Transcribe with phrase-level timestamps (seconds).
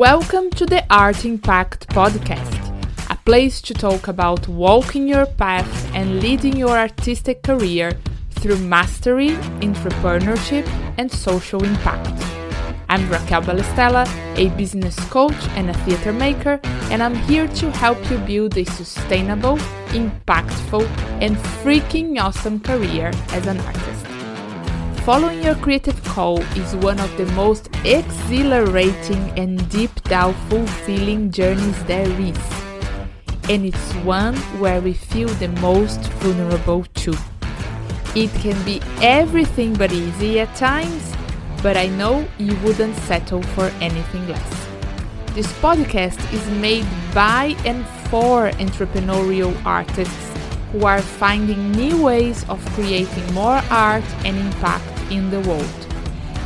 [0.00, 2.56] Welcome to the Art Impact podcast,
[3.10, 7.92] a place to talk about walking your path and leading your artistic career
[8.30, 10.66] through mastery, entrepreneurship,
[10.96, 12.18] and social impact.
[12.88, 14.08] I'm Raquel Balestella,
[14.38, 16.58] a business coach and a theater maker,
[16.90, 19.58] and I'm here to help you build a sustainable,
[19.88, 20.86] impactful,
[21.20, 23.99] and freaking awesome career as an artist.
[25.04, 31.82] Following your creative call is one of the most exhilarating and deep down fulfilling journeys
[31.84, 32.38] there is.
[33.48, 37.16] And it's one where we feel the most vulnerable too.
[38.14, 41.14] It can be everything but easy at times,
[41.62, 44.66] but I know you wouldn't settle for anything less.
[45.34, 50.30] This podcast is made by and for entrepreneurial artists
[50.72, 55.86] who are finding new ways of creating more art and impact in the world.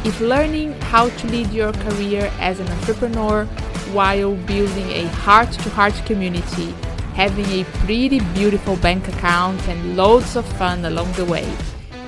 [0.05, 3.47] If learning how to lead your career as an entrepreneur
[3.93, 6.73] while building a heart to heart community,
[7.15, 11.51] having a pretty beautiful bank account, and loads of fun along the way,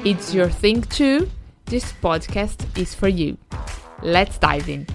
[0.05, 1.31] it's your thing too,
[1.67, 3.39] this podcast is for you.
[4.03, 4.87] Let's dive in.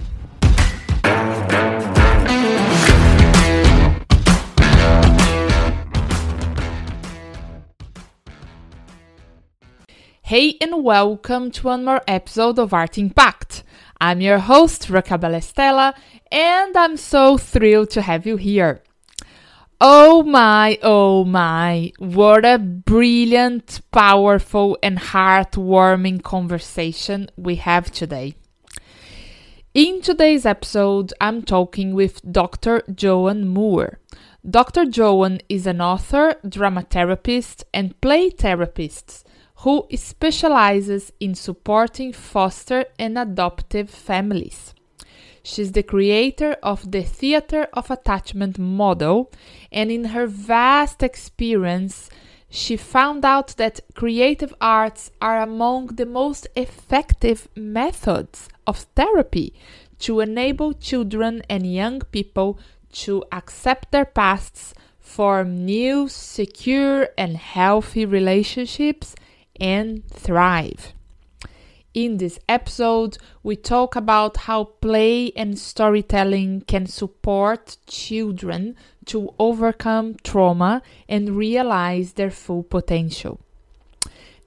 [10.32, 13.64] Hey and welcome to one more episode of Art Impact.
[14.00, 15.92] I'm your host, Raquel Balestella,
[16.30, 18.82] and I'm so thrilled to have you here.
[19.78, 28.34] Oh my, oh my, what a brilliant, powerful, and heartwarming conversation we have today.
[29.74, 32.84] In today's episode, I'm talking with Dr.
[32.94, 33.98] Joan Moore.
[34.48, 34.86] Dr.
[34.86, 39.26] Joan is an author, dramatherapist, and play therapist
[39.62, 44.74] who specializes in supporting foster and adoptive families.
[45.44, 49.30] She's the creator of the Theater of Attachment model,
[49.70, 52.10] and in her vast experience,
[52.48, 59.54] she found out that creative arts are among the most effective methods of therapy
[60.00, 62.58] to enable children and young people
[62.92, 69.14] to accept their pasts, form new, secure, and healthy relationships,
[69.62, 70.92] and thrive.
[71.94, 80.16] In this episode, we talk about how play and storytelling can support children to overcome
[80.24, 83.40] trauma and realize their full potential.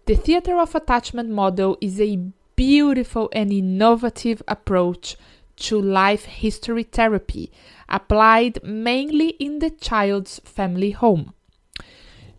[0.05, 2.19] The Theater of Attachment model is a
[2.55, 5.15] beautiful and innovative approach
[5.57, 7.51] to life history therapy
[7.87, 11.34] applied mainly in the child's family home.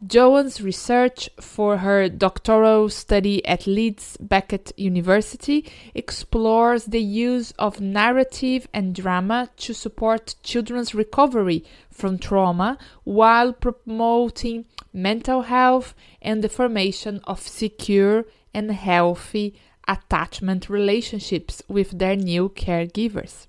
[0.04, 5.64] Joan's research for her doctoral study at Leeds Beckett University
[5.94, 14.66] explores the use of narrative and drama to support children's recovery from trauma while promoting
[14.92, 19.54] mental health and the formation of secure and healthy
[19.88, 23.46] attachment relationships with their new caregivers.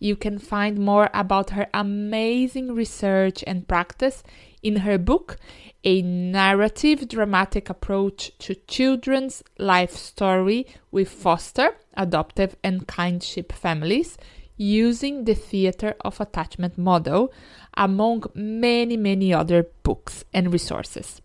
[0.00, 4.24] You can find more about her amazing research and practice
[4.62, 5.36] in her book,
[5.84, 14.16] A Narrative Dramatic Approach to Children's Life Story with Foster, Adoptive, and Kinship Families,
[14.56, 17.32] using the Theater of Attachment model,
[17.74, 21.20] among many, many other books and resources.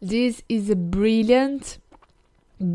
[0.00, 1.78] This is a brilliant,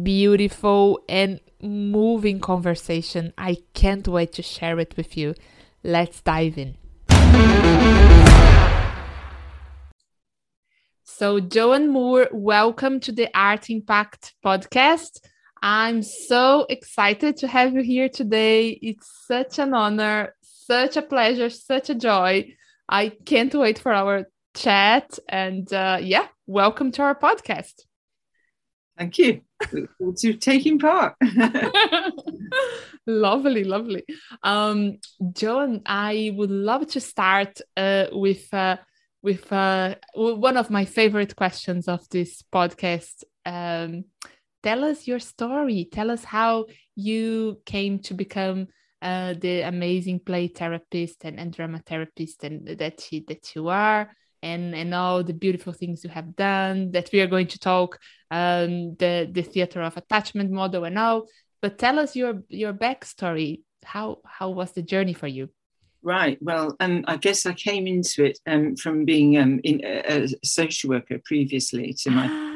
[0.03, 3.33] beautiful, and moving conversation.
[3.37, 5.33] I can't wait to share it with you.
[5.83, 8.12] Let's dive in.
[11.15, 15.19] So, Joan Moore, welcome to the Art Impact podcast.
[15.61, 18.69] I'm so excited to have you here today.
[18.69, 22.55] It's such an honor, such a pleasure, such a joy.
[22.89, 24.25] I can't wait for our
[24.55, 25.19] chat.
[25.29, 27.83] And uh, yeah, welcome to our podcast.
[28.97, 29.41] Thank you.
[29.71, 31.13] Look to taking part.
[33.05, 34.03] lovely, lovely.
[34.41, 34.97] Um,
[35.31, 38.77] Joan, I would love to start uh, with uh,
[39.23, 43.23] with uh, one of my favorite questions of this podcast.
[43.45, 44.03] Um,
[44.61, 45.87] tell us your story.
[45.91, 46.65] Tell us how
[46.95, 48.67] you came to become
[49.01, 54.13] uh, the amazing play therapist and, and drama therapist and that you, that you are
[54.41, 57.99] and and all the beautiful things you have done that we are going to talk
[58.31, 61.25] um, the the theater of attachment model and all
[61.61, 65.49] but tell us your your backstory how how was the journey for you
[66.03, 70.23] right well um, i guess i came into it um, from being um, in a,
[70.23, 72.27] a, social worker previously to my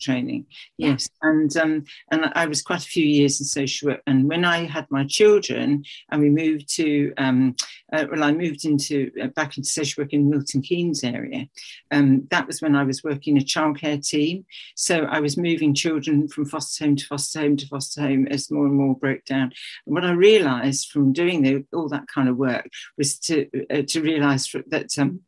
[0.00, 0.46] training.
[0.78, 4.02] Yes, and um, and I was quite a few years in social work.
[4.06, 7.54] And when I had my children, and we moved to um,
[7.92, 11.48] uh, well, I moved into uh, back into social work in Milton Keynes area.
[11.90, 14.44] Um, that was when I was working a childcare team.
[14.74, 18.50] So I was moving children from foster home to foster home to foster home as
[18.50, 19.52] more and more broke down.
[19.86, 22.68] And what I realised from doing the, all that kind of work
[22.98, 24.98] was to uh, to realise that.
[24.98, 25.20] Um,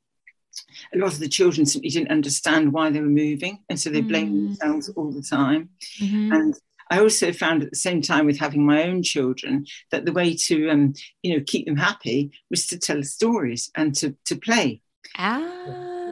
[0.94, 4.00] a lot of the children simply didn't understand why they were moving, and so they
[4.00, 4.46] blamed mm.
[4.48, 5.70] themselves all the time.
[6.00, 6.32] Mm-hmm.
[6.32, 6.54] And
[6.90, 10.34] I also found at the same time with having my own children that the way
[10.34, 14.82] to um, you know keep them happy was to tell stories and to to play.
[15.16, 16.10] Ah.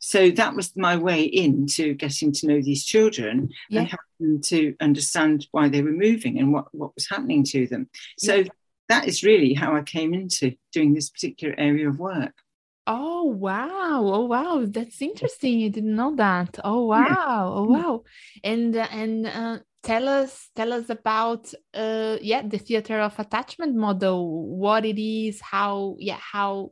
[0.00, 3.80] So that was my way into getting to know these children yeah.
[3.80, 7.66] and helping them to understand why they were moving and what, what was happening to
[7.66, 7.88] them.
[8.18, 8.48] So yeah.
[8.88, 12.32] that is really how I came into doing this particular area of work.
[12.86, 14.00] Oh wow!
[14.02, 14.64] Oh wow!
[14.66, 15.64] That's interesting.
[15.64, 16.58] I didn't know that.
[16.64, 17.52] Oh wow!
[17.56, 18.04] Oh wow!
[18.42, 23.76] And uh, and uh, tell us tell us about uh yeah the theater of attachment
[23.76, 24.48] model.
[24.56, 25.40] What it is?
[25.40, 26.70] How yeah how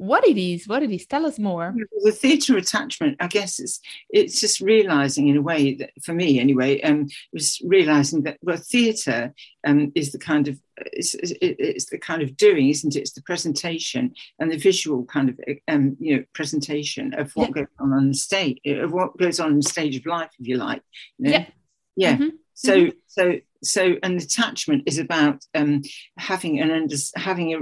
[0.00, 1.74] what it is what it is tell us more
[2.04, 6.40] the theatre attachment i guess it's it's just realizing in a way that for me
[6.40, 9.34] anyway um it was realizing that well theatre
[9.66, 10.58] um is the kind of
[10.92, 15.28] it's, it's the kind of doing isn't it it's the presentation and the visual kind
[15.28, 15.38] of
[15.68, 17.62] um you know presentation of what yeah.
[17.62, 20.48] goes on on the stage of what goes on in the stage of life if
[20.48, 20.80] you like
[21.18, 21.30] you know?
[21.30, 21.46] yeah
[21.96, 22.28] yeah mm-hmm.
[22.54, 22.96] so mm-hmm.
[23.06, 25.82] so so an attachment is about um
[26.16, 27.58] having an under having a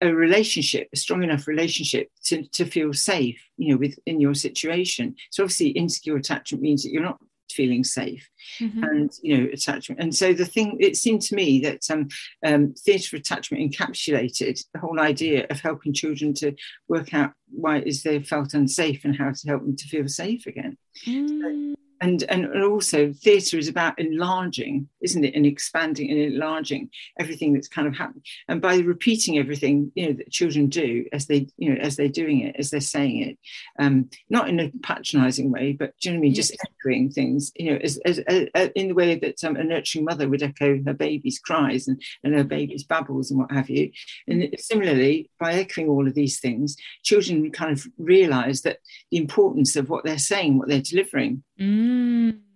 [0.00, 5.14] a relationship, a strong enough relationship to, to feel safe, you know, within your situation.
[5.30, 7.18] So obviously insecure attachment means that you're not
[7.50, 8.82] feeling safe mm-hmm.
[8.82, 12.08] and you know attachment and so the thing it seemed to me that um,
[12.44, 16.52] um, theatre attachment encapsulated the whole idea of helping children to
[16.88, 20.08] work out why it is they felt unsafe and how to help them to feel
[20.08, 20.76] safe again
[21.06, 21.28] mm.
[21.28, 21.74] so,
[22.04, 25.34] and and also theatre is about enlarging isn't it?
[25.34, 26.90] And expanding and enlarging
[27.20, 28.22] everything that's kind of happening.
[28.48, 32.08] And by repeating everything you know that children do as they you know as they're
[32.08, 33.38] doing it as they're saying it
[33.78, 36.34] um not in a patronizing way but do you know what i mean?
[36.34, 39.64] Just echoing things you know as, as, as, as in the way that um, a
[39.64, 43.70] nurturing mother would echo her baby's cries and, and her baby's babbles and what have
[43.70, 43.90] you.
[44.26, 48.78] And similarly by echoing all of these things children kind of realize that
[49.10, 51.42] the importance of what they're saying what they're delivering.
[51.60, 51.93] Mm.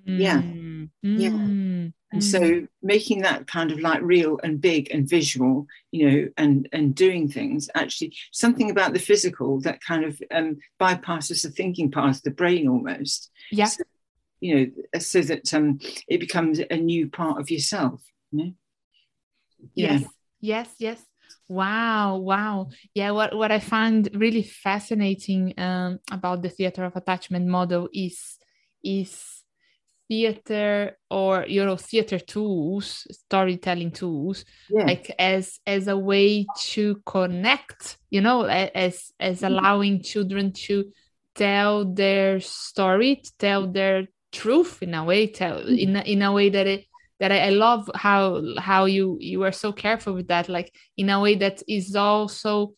[0.05, 0.41] Yeah.
[0.41, 0.91] Mm.
[1.03, 1.29] Yeah.
[2.11, 2.23] And mm.
[2.23, 6.95] so making that kind of like real and big and visual, you know, and and
[6.95, 12.17] doing things actually something about the physical that kind of um, bypasses the thinking part
[12.17, 13.31] of the brain almost.
[13.51, 13.67] Yeah.
[13.67, 13.85] So,
[14.41, 18.03] you know, so that um, it becomes a new part of yourself.
[18.31, 18.53] You know?
[19.75, 19.93] Yeah.
[19.93, 20.05] Yes.
[20.41, 20.75] Yes.
[20.79, 21.05] Yes.
[21.49, 22.69] Wow, wow.
[22.95, 28.38] Yeah, what, what I find really fascinating um, about the theater of attachment model is
[28.83, 29.43] is
[30.09, 34.85] theater or you know theater tools storytelling tools yeah.
[34.85, 39.53] like as as a way to connect you know as as mm-hmm.
[39.53, 40.91] allowing children to
[41.35, 45.75] tell their story to tell their truth in a way tell mm-hmm.
[45.75, 46.85] in a, in a way that it
[47.21, 51.11] that I, I love how how you you are so careful with that like in
[51.11, 52.75] a way that is also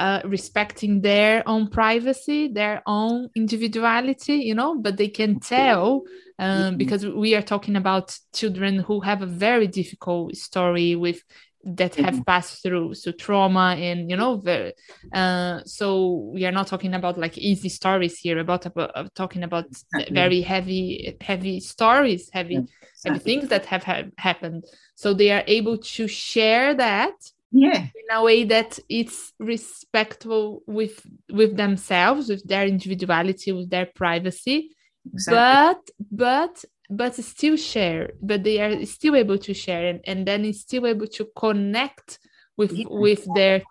[0.00, 6.04] uh, respecting their own privacy, their own individuality, you know, but they can tell
[6.38, 11.22] um, because we are talking about children who have a very difficult story with
[11.62, 12.22] that have mm-hmm.
[12.22, 14.72] passed through so trauma and you know the
[15.12, 19.42] uh, so we are not talking about like easy stories here about, about uh, talking
[19.42, 19.66] about
[20.10, 23.10] very heavy heavy stories heavy yeah, exactly.
[23.10, 27.12] heavy things that have ha- happened so they are able to share that
[27.52, 33.86] yeah in a way that it's respectful with with themselves with their individuality with their
[33.86, 34.70] privacy
[35.12, 35.36] exactly.
[35.36, 40.44] but but but still share but they are still able to share and, and then
[40.44, 42.18] it's still able to connect
[42.56, 42.86] with yeah.
[42.88, 43.62] with their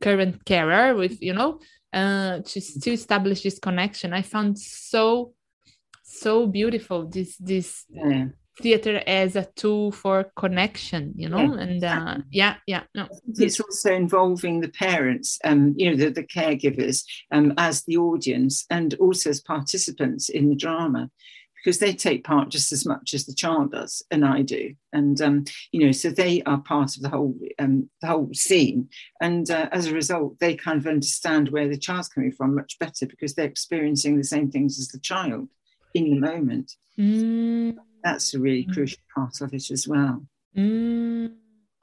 [0.00, 1.60] current carer with you know
[1.92, 5.32] uh to still establish this connection i found so
[6.02, 8.26] so beautiful this this yeah
[8.60, 13.08] theater as a tool for connection you know yeah, and uh, yeah yeah no.
[13.36, 18.66] it's also involving the parents um you know the, the caregivers um as the audience
[18.70, 21.08] and also as participants in the drama
[21.58, 24.74] because they take part just as much as the child does and i do.
[24.92, 28.88] And um you know so they are part of the whole um the whole scene.
[29.20, 32.78] And uh, as a result they kind of understand where the child's coming from much
[32.78, 35.48] better because they're experiencing the same things as the child
[35.94, 36.72] in the moment.
[36.98, 38.72] Mm that's a really mm.
[38.72, 40.24] crucial part of it as well.
[40.56, 41.34] Mm.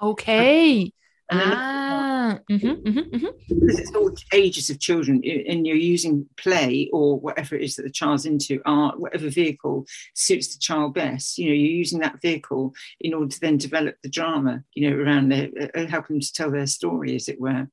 [0.02, 0.92] Okay.
[1.30, 2.05] And ah.
[2.26, 3.60] Ah, mm-hmm, mm-hmm, mm-hmm.
[3.60, 7.84] because it's all ages of children, and you're using play or whatever it is that
[7.84, 11.38] the child's into, art, whatever vehicle suits the child best.
[11.38, 14.64] You know, you're using that vehicle in order to then develop the drama.
[14.74, 17.68] You know, around their, uh, help them to tell their story, as it were.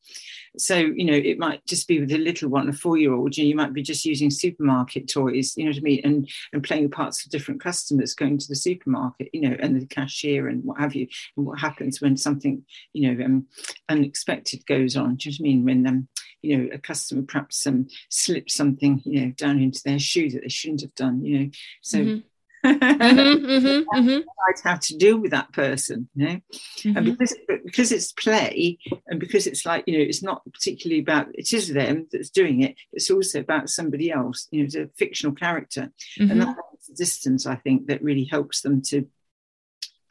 [0.59, 3.39] So, you know, it might just be with a little one, a four-year-old.
[3.39, 5.55] You know, you might be just using supermarket toys.
[5.57, 8.55] You know what I mean, and and playing parts of different customers going to the
[8.55, 9.31] supermarket.
[9.33, 13.15] You know, and the cashier and what have you, and what happens when something you
[13.15, 13.47] know um,
[13.89, 15.17] unexpected goes on.
[15.17, 15.65] Do you know what I mean?
[15.65, 16.09] When um,
[16.43, 20.43] you know a customer perhaps um, slips something you know down into their shoe that
[20.43, 21.25] they shouldn't have done.
[21.25, 21.51] You know,
[21.83, 21.99] so.
[21.99, 22.19] Mm-hmm.
[22.65, 24.69] mm-hmm, mm-hmm, mm-hmm.
[24.69, 26.41] how to deal with that person, you know,
[26.85, 27.11] and mm-hmm.
[27.11, 31.53] because because it's play and because it's like you know it's not particularly about it
[31.53, 32.77] is them that's doing it.
[32.93, 34.47] It's also about somebody else.
[34.53, 36.39] You know, it's a fictional character, and mm-hmm.
[36.39, 39.09] that's the distance I think that really helps them to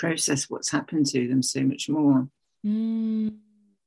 [0.02, 2.28] process what's happened to them so much more.
[2.66, 3.36] Mm,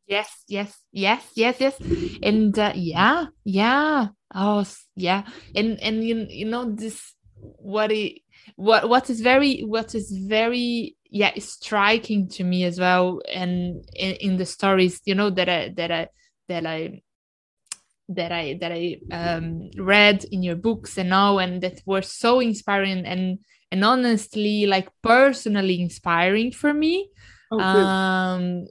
[0.07, 1.81] yes, yes, yes, yes, yes,
[2.23, 4.65] and uh, yeah, yeah, oh
[4.97, 8.23] yeah, and and you you know this what it
[8.57, 14.15] what what is very what is very yeah striking to me as well and in,
[14.17, 16.09] in the stories you know that I that I
[16.49, 17.03] that I
[18.09, 22.41] that I that I um, read in your books and all, and that were so
[22.41, 23.39] inspiring and
[23.71, 27.09] and honestly, like personally inspiring for me.
[27.51, 28.67] Oh, um,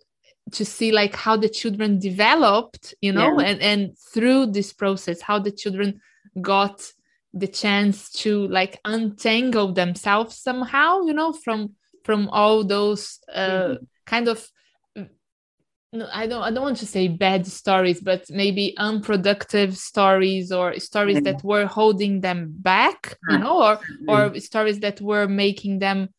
[0.53, 3.47] to see like how the children developed, you know, yeah.
[3.47, 6.01] and and through this process, how the children
[6.41, 6.91] got
[7.33, 13.83] the chance to like untangle themselves somehow, you know, from from all those uh, mm-hmm.
[14.05, 14.47] kind of
[15.93, 20.79] no, I don't I don't want to say bad stories, but maybe unproductive stories or
[20.79, 21.31] stories yeah.
[21.31, 26.09] that were holding them back, you know, or or stories that were making them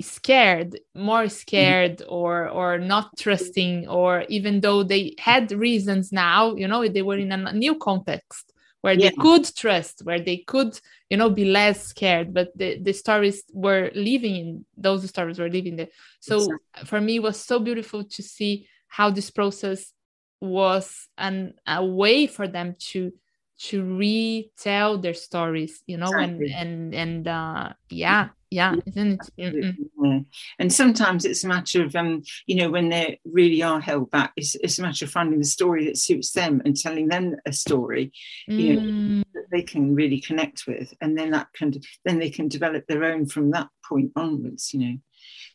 [0.00, 1.28] scared, more mm-hmm.
[1.28, 7.02] scared or or not trusting, or even though they had reasons now, you know, they
[7.02, 9.10] were in a new context where yeah.
[9.10, 10.78] they could trust, where they could,
[11.10, 12.32] you know, be less scared.
[12.32, 15.88] But the, the stories were living in those stories were living there.
[16.20, 16.84] So exactly.
[16.84, 19.92] for me it was so beautiful to see how this process
[20.40, 23.12] was an a way for them to
[23.58, 26.52] to retell their stories you know exactly.
[26.52, 30.20] and and and uh yeah yeah isn't it yeah.
[30.58, 34.32] and sometimes it's a matter of um you know when they really are held back
[34.36, 37.52] it's, it's a matter of finding the story that suits them and telling them a
[37.52, 38.12] story
[38.46, 39.24] you know mm.
[39.34, 41.72] that they can really connect with and then that can
[42.04, 44.96] then they can develop their own from that point onwards you know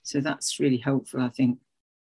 [0.03, 1.57] so that's really helpful i think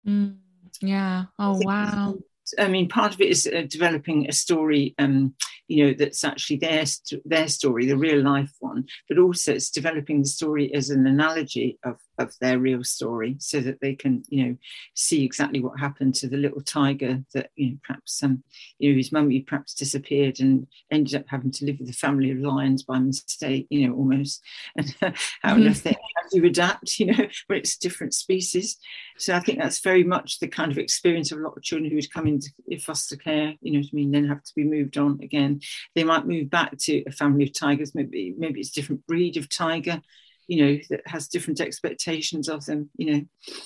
[0.06, 0.36] mm.
[0.80, 1.24] Yeah.
[1.38, 2.16] Oh, wow.
[2.58, 5.34] I mean, part of it is uh, developing a story, um,
[5.66, 6.84] you know, that's actually their
[7.24, 11.78] their story, the real life one, but also it's developing the story as an analogy
[11.84, 14.56] of of their real story, so that they can, you know,
[14.94, 18.42] see exactly what happened to the little tiger that, you know, perhaps um,
[18.78, 22.30] you know, his mummy perhaps disappeared and ended up having to live with a family
[22.30, 24.42] of lions by mistake, you know, almost.
[24.76, 24.94] And
[25.42, 25.88] how mm-hmm.
[25.88, 28.78] how do you adapt, you know, when it's a different species?
[29.18, 31.90] So I think that's very much the kind of experience of a lot of children
[31.90, 34.64] who would come into foster care, you know what I mean, then have to be
[34.64, 35.60] moved on again.
[35.94, 39.36] They might move back to a family of tigers, maybe maybe it's a different breed
[39.36, 40.00] of tiger,
[40.48, 43.22] you know, that has different expectations of them, you know.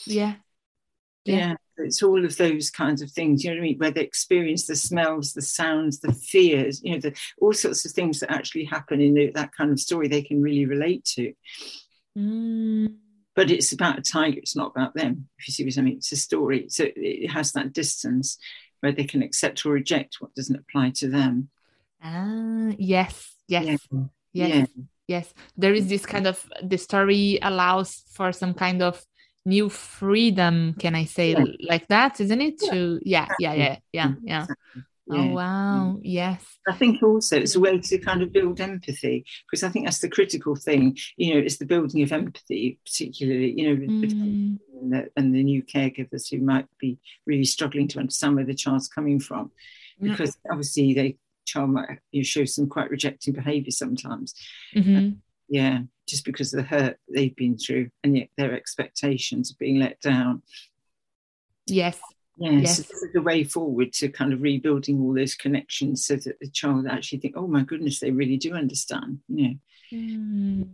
[0.07, 0.35] Yeah.
[1.25, 1.37] Yeah.
[1.37, 1.55] yeah.
[1.79, 4.67] It's all of those kinds of things, you know what I mean, where they experience
[4.67, 8.65] the smells, the sounds, the fears, you know, the, all sorts of things that actually
[8.65, 11.33] happen in that kind of story they can really relate to.
[12.19, 12.97] Mm
[13.35, 15.97] but it's about a tiger it's not about them if you see what i mean
[15.97, 18.39] it's a story so it has that distance
[18.81, 21.49] where they can accept or reject what doesn't apply to them
[22.03, 23.77] ah yes yes yeah.
[24.33, 24.83] yes yeah.
[25.09, 29.05] Yes there is this kind of the story allows for some kind of
[29.45, 31.45] new freedom can i say yeah.
[31.69, 34.47] like that isn't it to yeah yeah yeah yeah yeah
[35.11, 35.23] Oh, yeah.
[35.23, 35.99] Oh wow!
[36.03, 39.87] Yes, I think also it's a way to kind of build empathy because I think
[39.87, 40.97] that's the critical thing.
[41.17, 44.59] You know, it's the building of empathy, particularly you know, mm.
[44.81, 48.55] and, the, and, the, new caregivers who might be really struggling to understand where the
[48.55, 49.51] child's coming from,
[50.01, 50.53] because mm.
[50.53, 54.35] obviously they child might you know, show some quite rejecting behaviour sometimes.
[54.75, 54.97] Mm-hmm.
[54.97, 55.11] Uh,
[55.49, 59.79] yeah, just because of the hurt they've been through, and yet their expectations of being
[59.79, 60.43] let down.
[61.67, 61.99] Yes,
[62.39, 62.77] Yes, yes.
[62.79, 66.49] this is the way forward to kind of rebuilding all those connections so that the
[66.49, 69.21] child actually think, oh my goodness, they really do understand.
[69.29, 69.55] You know.
[69.93, 70.69] Mm.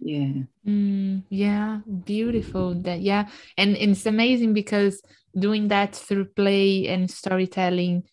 [0.00, 0.42] Yeah.
[0.66, 2.74] Mm, yeah, beautiful.
[2.74, 5.02] That yeah, and, and it's amazing because
[5.36, 8.04] doing that through play and storytelling,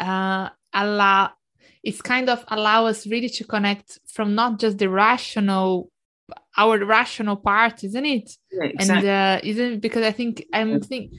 [0.00, 1.32] uh, allow
[1.86, 5.90] it's kind of allow us really to connect from not just the rational
[6.56, 8.30] our rational part isn't it?
[8.50, 9.08] Yeah, exactly.
[9.08, 11.12] and uh isn't because i think i'm think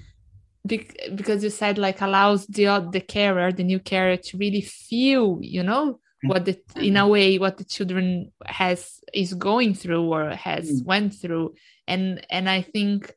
[0.68, 5.64] because you said like allows the the carer the new carer to really feel you
[5.64, 10.82] know what the in a way what the children has is going through or has
[10.82, 10.86] mm.
[10.86, 11.54] went through.
[11.88, 13.14] And and i think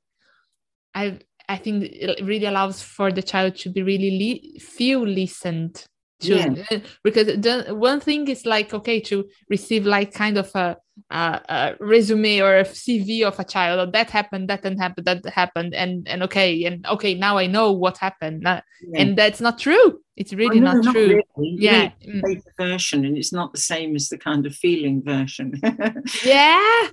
[0.95, 5.87] i i think it really allows for the child to be really feel listened
[6.29, 6.55] yeah.
[7.03, 10.77] because the, one thing is like okay to receive like kind of a,
[11.11, 15.05] a, a, resume or a cv of a child oh, that happened that didn't happen
[15.05, 19.01] that happened and and okay and okay now i know what happened uh, yeah.
[19.01, 21.57] and that's not true it's really oh, no, not, not, true really.
[21.59, 22.43] yeah mm.
[22.59, 25.53] version and it's not the same as the kind of feeling version
[26.25, 26.89] yeah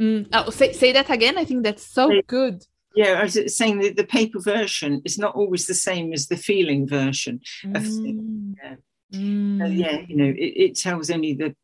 [0.00, 0.26] mm.
[0.32, 2.64] oh, say, say that again i think that's so good
[2.94, 6.36] yeah, I was saying that the paper version is not always the same as the
[6.36, 7.76] feeling version mm.
[7.76, 8.56] of things.
[8.62, 8.74] Yeah.
[9.14, 9.58] Mm.
[9.58, 11.54] So yeah, you know, it, it, tells only the.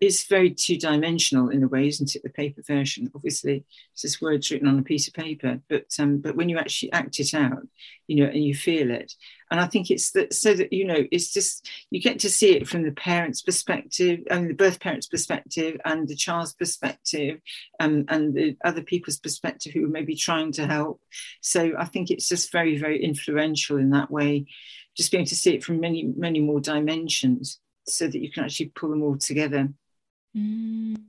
[0.00, 2.22] It's very two-dimensional in a way, isn't it?
[2.22, 5.60] The paper version, obviously, it's just words written on a piece of paper.
[5.68, 7.66] But um, but when you actually act it out,
[8.06, 9.12] you know, and you feel it,
[9.50, 12.56] and I think it's that so that you know, it's just you get to see
[12.56, 17.40] it from the parent's perspective, I and the birth parent's perspective, and the child's perspective,
[17.80, 21.00] um, and the other people's perspective who are maybe trying to help.
[21.40, 24.46] So I think it's just very very influential in that way
[24.98, 28.44] just being able to see it from many, many more dimensions so that you can
[28.44, 29.68] actually pull them all together.
[30.36, 31.00] Mm.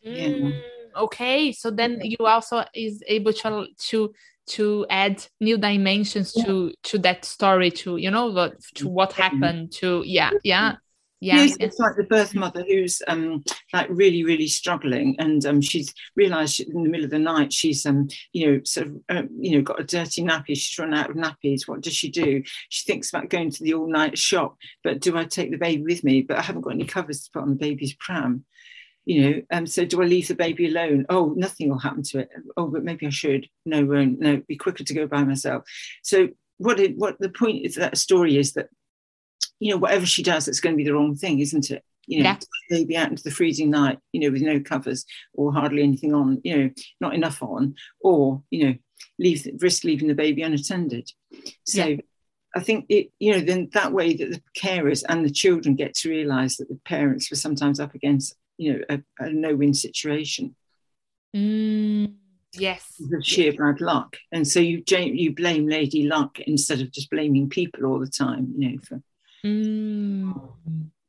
[0.00, 0.50] Yeah.
[0.96, 4.14] Okay, so then you also is able to to
[4.46, 10.02] to add new dimensions to to that story, to you know, to what happened, to
[10.06, 10.76] yeah, yeah
[11.20, 13.42] yeah yes, it's like the birth mother who's um
[13.72, 17.84] like really really struggling and um she's realized in the middle of the night she's
[17.86, 21.10] um you know sort of uh, you know got a dirty nappy she's run out
[21.10, 22.42] of nappies what does she do?
[22.68, 25.82] She thinks about going to the all night shop but do i take the baby
[25.82, 26.22] with me?
[26.22, 28.44] But i haven't got any covers to put on the baby's pram
[29.08, 32.18] you know um so do i leave the baby alone oh nothing will happen to
[32.18, 35.64] it oh but maybe i should no won't no be quicker to go by myself
[36.02, 38.68] so what it, what the point is that story is that
[39.60, 41.84] you know, whatever she does, it's going to be the wrong thing, isn't it?
[42.06, 42.38] You know, yeah.
[42.70, 46.40] maybe out into the freezing night, you know, with no covers or hardly anything on,
[46.42, 48.74] you know, not enough on, or, you know,
[49.18, 51.10] leave risk leaving the baby unattended.
[51.64, 51.96] So yeah.
[52.56, 55.94] I think it, you know, then that way that the carers and the children get
[55.96, 60.54] to realise that the parents were sometimes up against, you know, a, a no-win situation.
[61.34, 62.14] Mm,
[62.52, 67.10] yes, of sheer bad luck, and so you you blame Lady Luck instead of just
[67.10, 69.02] blaming people all the time, you know, for
[69.44, 70.34] Mm.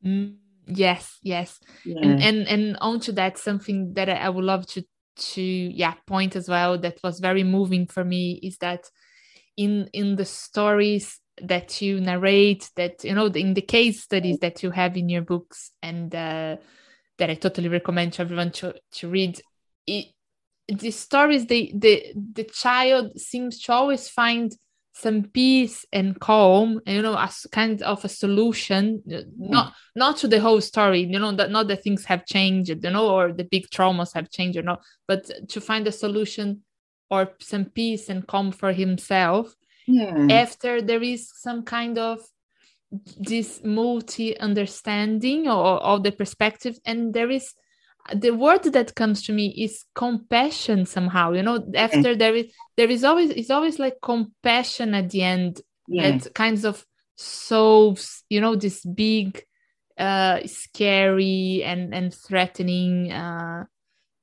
[0.05, 0.35] Mm.
[0.67, 1.59] Yes, yes.
[1.83, 1.97] Yeah.
[2.03, 4.83] And and and onto that, something that I would love to
[5.33, 8.89] to yeah point as well that was very moving for me is that
[9.57, 14.63] in in the stories that you narrate that you know in the case studies that
[14.63, 16.55] you have in your books and uh,
[17.19, 19.41] that I totally recommend to everyone to to read
[19.87, 20.07] it
[20.67, 24.55] the stories the the the child seems to always find
[24.93, 29.21] some peace and calm and you know as kind of a solution hmm.
[29.37, 32.91] not not to the whole story you know that not that things have changed you
[32.91, 36.61] know or the big traumas have changed or not but to find a solution
[37.09, 39.55] or some peace and calm for himself
[39.87, 40.27] yeah.
[40.29, 42.19] after there is some kind of
[42.91, 47.53] this multi understanding or of the perspective and there is
[48.15, 52.89] the word that comes to me is compassion somehow you know after there is there
[52.89, 56.17] is always it's always like compassion at the end yeah.
[56.17, 56.83] that kinds of
[57.15, 59.43] solves you know this big
[59.97, 63.65] uh scary and and threatening uh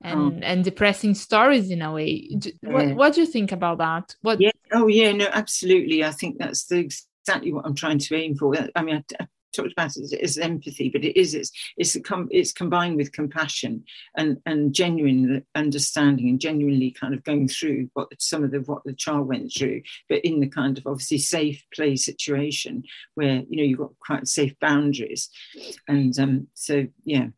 [0.02, 0.46] and oh.
[0.46, 2.28] and depressing stories in a way.
[2.62, 4.14] What, what do you think about that?
[4.20, 4.50] What yeah.
[4.72, 6.04] Oh yeah no absolutely.
[6.04, 6.90] I think that's the
[7.26, 8.54] exactly what i'm trying to aim for.
[8.74, 11.96] I mean I, talked about it as empathy, but it is it's it's
[12.30, 13.84] it's combined with compassion
[14.16, 18.84] and and genuine understanding and genuinely kind of going through what some of the what
[18.84, 22.82] the child went through, but in the kind of obviously safe play situation
[23.14, 25.30] where you know you've got quite safe boundaries,
[25.88, 27.28] and um, so yeah.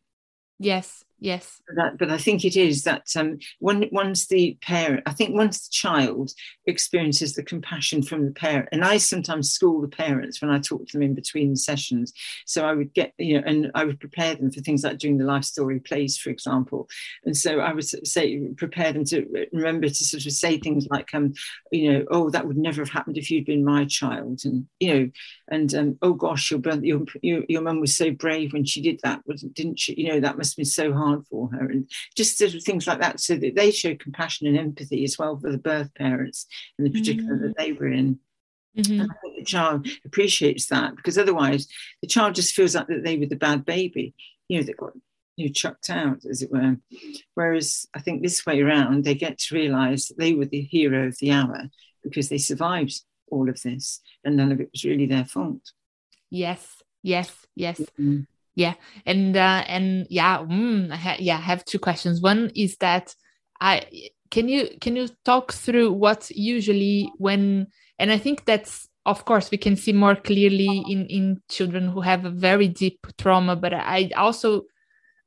[0.61, 1.61] Yes, yes.
[1.75, 5.67] But, but i think it is that um, when, once the parent i think once
[5.67, 6.31] the child
[6.65, 10.87] experiences the compassion from the parent and i sometimes school the parents when i talk
[10.87, 12.13] to them in between sessions.
[12.45, 15.17] So i would get you know and i would prepare them for things like doing
[15.17, 16.87] the life story plays for example.
[17.25, 21.13] And so i would say prepare them to remember to sort of say things like
[21.13, 21.33] um
[21.71, 24.93] you know oh that would never have happened if you'd been my child and you
[24.93, 25.09] know
[25.49, 28.81] and um, oh gosh your brother, your your, your mum was so brave when she
[28.81, 29.21] did that
[29.53, 29.93] didn't she?
[29.95, 32.63] You know that must have been so hard hard for her, and just sort of
[32.63, 35.93] things like that, so that they show compassion and empathy as well for the birth
[35.95, 36.45] parents
[36.77, 37.47] and the predicament mm-hmm.
[37.47, 38.19] that they were in.
[38.77, 39.01] Mm-hmm.
[39.01, 41.67] And I think the child appreciates that because otherwise
[42.01, 44.13] the child just feels like that they were the bad baby,
[44.47, 44.93] you know, that got
[45.35, 46.77] you know, chucked out, as it were.
[47.33, 51.07] Whereas I think this way around, they get to realise that they were the hero
[51.07, 51.69] of the hour
[52.03, 55.71] because they survived all of this, and none of it was really their fault.
[56.29, 57.79] Yes, yes, yes.
[57.79, 58.21] Mm-hmm.
[58.59, 58.73] Yeah,
[59.05, 62.19] and uh, and yeah, mm, I ha- yeah, I have two questions.
[62.19, 63.15] One is that
[63.61, 63.83] I
[64.31, 67.67] can you can you talk through what usually when
[67.99, 72.01] and I think that's of course we can see more clearly in in children who
[72.01, 74.63] have a very deep trauma, but I also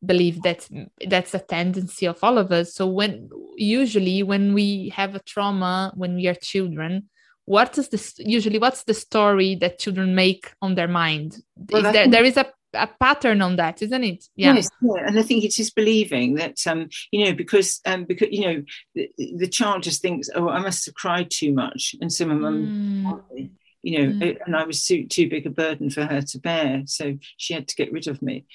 [0.04, 0.68] believe that
[1.08, 2.74] that's a tendency of all of us.
[2.74, 7.08] So when usually when we have a trauma when we are children
[7.44, 11.42] what is this usually what's the story that children make on their mind?
[11.70, 14.24] Well, is there, there is a a pattern on that, isn't it?
[14.36, 14.54] Yeah.
[14.54, 15.06] Yes, yeah.
[15.06, 18.62] and I think it is believing that um, you know because um, because you know
[18.94, 22.34] the, the, child just thinks, oh, I must have cried too much, and so my
[22.34, 23.50] mum, mm.
[23.82, 24.38] you know, mm.
[24.46, 27.68] and I was too too big a burden for her to bear, so she had
[27.68, 28.46] to get rid of me.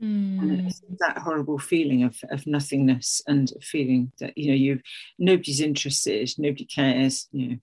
[0.00, 0.72] Mm.
[1.00, 4.82] that horrible feeling of, of nothingness and feeling that you know you've
[5.18, 7.56] nobody's interested, nobody cares, you know,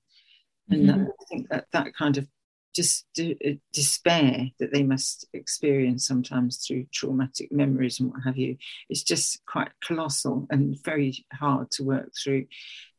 [0.69, 1.03] and mm-hmm.
[1.03, 2.27] that, I think that that kind of
[2.75, 8.57] just uh, despair that they must experience sometimes through traumatic memories and what have you
[8.89, 12.45] It's just quite colossal and very hard to work through.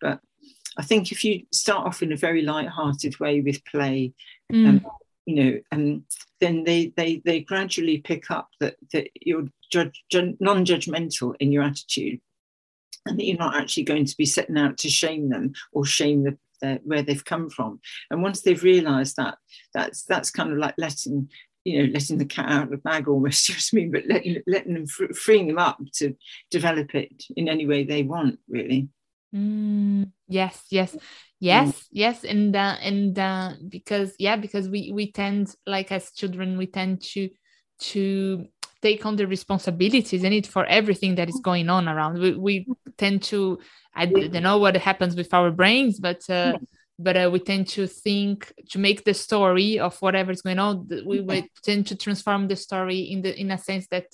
[0.01, 0.21] But
[0.79, 4.15] I think if you start off in a very light-hearted way with play,
[4.53, 4.69] mm.
[4.69, 4.87] um,
[5.27, 6.05] you know, and
[6.41, 12.21] then they they they gradually pick up that that you're judge, non-judgmental in your attitude,
[13.07, 16.25] and that you're not actually going to be setting out to shame them or shame
[16.25, 16.39] the
[16.85, 17.81] where they've come from.
[18.11, 19.39] And once they've realised that,
[19.75, 21.29] that's that's kind of like letting
[21.65, 23.49] you know letting the cat out of the bag almost.
[23.49, 23.91] You know what I mean?
[23.91, 26.15] But letting letting them freeing them up to
[26.51, 28.89] develop it in any way they want, really.
[29.35, 30.97] Mm, yes, yes,
[31.41, 31.87] yes, mm.
[31.91, 36.67] yes, and uh, and uh, because yeah, because we we tend like as children we
[36.67, 37.29] tend to
[37.79, 38.47] to
[38.83, 42.19] take on the responsibilities and it for everything that is going on around.
[42.19, 43.59] We, we tend to
[43.95, 46.59] I don't know what happens with our brains, but uh,
[46.99, 50.89] but uh, we tend to think to make the story of whatever is going on.
[51.07, 54.07] We, we tend to transform the story in the in a sense that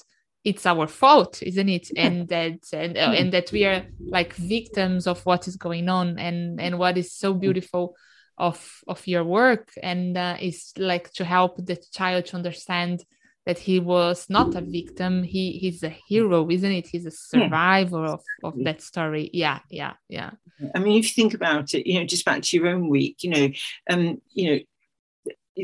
[0.45, 1.91] it's our fault, isn't it?
[1.97, 6.19] And that and uh, and that we are like victims of what is going on,
[6.19, 7.97] and and what is so beautiful
[8.39, 9.73] of of your work.
[9.83, 13.05] And uh, is like to help the child to understand
[13.47, 15.23] that he was not a victim.
[15.23, 16.87] He he's a hero isn't it?
[16.87, 18.13] He's a survivor yeah.
[18.13, 19.31] of, of that story.
[19.33, 20.31] Yeah yeah yeah.
[20.75, 23.23] I mean if you think about it you know just back to your own week
[23.23, 23.49] you know
[23.91, 24.59] um you know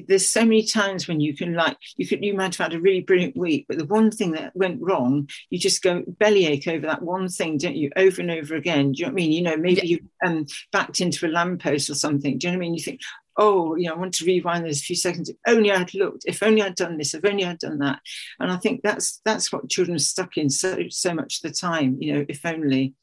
[0.07, 2.81] there's so many times when you can like you could you might have had a
[2.81, 6.87] really brilliant week but the one thing that went wrong you just go bellyache over
[6.87, 8.93] that one thing don't you over and over again.
[8.93, 9.33] Do you know what i mean?
[9.33, 9.85] You know maybe yeah.
[9.85, 12.39] you um backed into a lamppost or something.
[12.39, 12.75] Do you know what i mean?
[12.75, 13.01] You think
[13.39, 15.31] oh, you know, I want to rewind those a few seconds.
[15.31, 18.01] If only I'd looked, if only I'd done this, if only I'd done that.
[18.41, 21.57] And I think that's that's what children are stuck in so so much of the
[21.57, 22.95] time, you know, if only.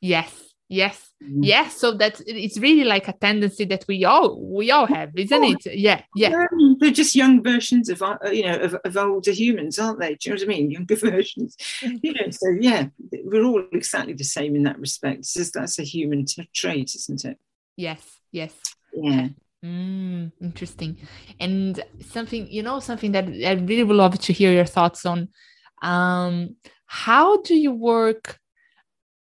[0.00, 1.40] Yes, yes, mm.
[1.42, 1.76] yes.
[1.76, 5.52] So that it's really like a tendency that we all we all have, isn't oh,
[5.52, 5.78] it?
[5.78, 6.46] Yeah, yeah.
[6.80, 10.14] They're just young versions of uh, you know of, of older humans, aren't they?
[10.14, 10.70] Do you know what I mean?
[10.70, 11.56] Younger versions.
[11.82, 12.86] you know, so yeah,
[13.22, 15.18] we're all exactly the same in that respect.
[15.20, 17.38] It's just that's a human t- trait, isn't it?
[17.76, 18.54] Yes, yes.
[18.94, 19.28] Yeah.
[19.64, 20.98] Mm, interesting.
[21.40, 25.28] And something, you know, something that I really would love to hear your thoughts on.
[25.82, 28.38] Um, how do you work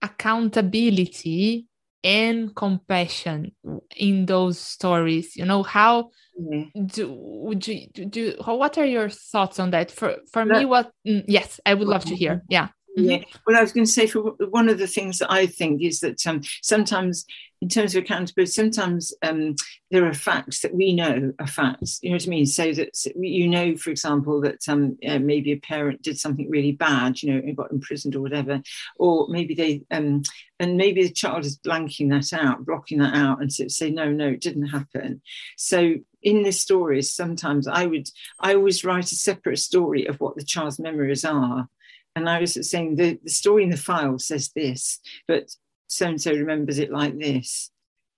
[0.00, 1.66] accountability
[2.02, 3.52] and compassion
[3.96, 5.36] in those stories?
[5.36, 6.86] You know, how mm-hmm.
[6.86, 9.90] do would you do, what are your thoughts on that?
[9.90, 12.42] For for me, what mm, yes, I would love to hear.
[12.48, 12.68] Yeah.
[12.98, 13.10] Mm-hmm.
[13.10, 13.22] Yeah.
[13.46, 16.00] Well, I was going to say for one of the things that I think is
[16.00, 17.24] that um, sometimes,
[17.60, 19.54] in terms of accountability, sometimes um,
[19.90, 21.98] there are facts that we know are facts.
[22.02, 22.46] You know what I mean?
[22.46, 26.72] So that you know, for example, that um, uh, maybe a parent did something really
[26.72, 28.62] bad, you know, and got imprisoned or whatever,
[28.96, 30.22] or maybe they um,
[30.58, 34.28] and maybe the child is blanking that out, blocking that out, and say, no, no,
[34.28, 35.20] it didn't happen.
[35.56, 38.08] So in the stories, sometimes I would
[38.40, 41.68] I always write a separate story of what the child's memories are
[42.16, 45.48] and I was saying the, the story in the file says this, but
[45.90, 47.70] so and so remembers it like this.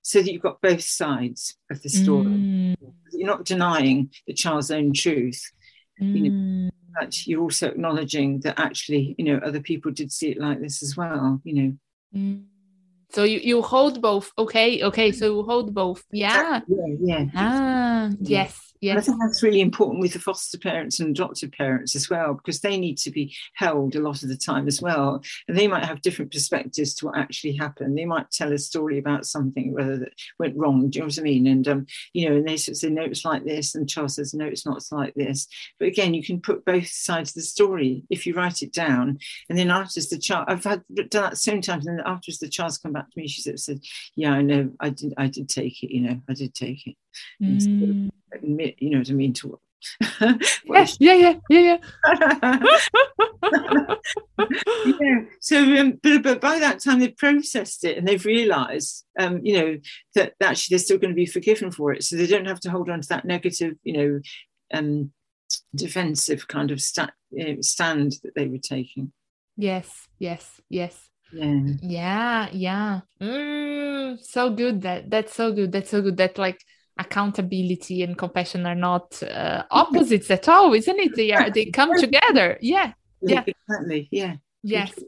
[0.03, 2.27] So that you've got both sides of the story.
[2.27, 2.77] Mm.
[3.13, 5.41] You're not denying the child's own truth.
[6.01, 6.15] Mm.
[6.15, 6.71] You know, mm.
[7.01, 10.83] but you're also acknowledging that actually, you know, other people did see it like this
[10.83, 11.77] as well, you know.
[12.15, 12.45] Mm.
[13.11, 14.33] So you, you hold both.
[14.37, 15.11] Okay, okay.
[15.13, 16.05] So you hold both.
[16.11, 16.61] Yeah.
[16.69, 17.25] Yeah, yeah.
[17.35, 18.72] Ah, yes.
[18.83, 22.61] I think that's really important with the foster parents and adoptive parents as well, because
[22.61, 25.23] they need to be held a lot of the time as well.
[25.47, 27.97] And they might have different perspectives to what actually happened.
[27.97, 30.90] They might tell a story about something, whether that went wrong.
[30.90, 31.47] Do you know what I mean?
[31.47, 33.77] And, um, you know, and they sort of say, no, it's like this.
[33.77, 35.47] And Charles says, no, it's not like this.
[35.79, 39.18] But again, you can put both sides of the story if you write it down.
[39.49, 41.87] And then after the child, I've had done that so many times.
[41.87, 43.81] And then after the child's come back to me, she sort of said,
[44.16, 46.97] yeah, I know, I did, I did take it, you know, I did take it.
[47.42, 48.11] Mm.
[48.33, 49.59] admit, you know what I mean, to
[50.64, 52.66] Yes, yeah, yeah, yeah, yeah.
[55.01, 55.20] yeah.
[55.40, 59.59] So, um, but, but by that time they've processed it and they've realised, um, you
[59.59, 59.79] know,
[60.14, 62.05] that, that actually they're still going to be forgiven for it.
[62.05, 64.20] So they don't have to hold on to that negative, you know,
[64.72, 65.12] um,
[65.75, 69.12] defensive kind of sta- know, stand that they were taking.
[69.57, 71.09] Yes, yes, yes.
[71.33, 71.61] Yeah.
[71.81, 73.01] Yeah, yeah.
[73.20, 74.83] Mm, so good.
[74.83, 75.72] That that's so good.
[75.72, 76.18] That's so good.
[76.18, 76.61] That like
[76.99, 81.17] accountability and compassion are not uh, opposites at all, isn't it?
[81.17, 81.51] They are.
[81.51, 82.59] They come together.
[82.61, 82.93] Yeah.
[83.21, 83.45] Yeah.
[83.47, 84.09] Exactly.
[84.11, 84.37] Yeah.
[84.63, 84.99] Yes.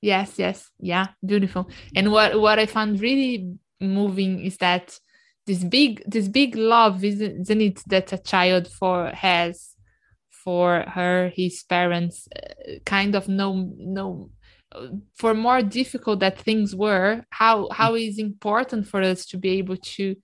[0.00, 0.38] Yes.
[0.38, 0.70] Yes.
[0.78, 1.08] Yeah.
[1.24, 1.70] Beautiful.
[1.94, 4.98] And what what I found really moving is that
[5.46, 9.74] this big this big love isn't, isn't it that a child for has
[10.30, 14.30] for her his parents uh, kind of no no
[15.14, 19.76] for more difficult that things were how how is important for us to be able
[19.76, 20.16] to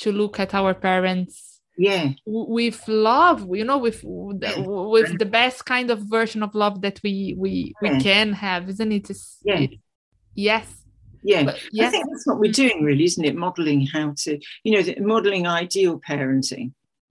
[0.00, 2.04] to look at our parents Yeah.
[2.26, 7.34] with love you know with with the best kind of version of love that we
[7.42, 7.52] we
[7.82, 7.98] we Yeah.
[8.08, 9.66] can have isn't it It's- Yeah.
[10.50, 10.66] yes
[11.30, 11.42] Yeah.
[11.48, 13.34] but I yes think that's what we're doing, really, isn't it?
[13.46, 14.30] Modeling how to,
[14.64, 16.66] you know, modeling ideal parenting.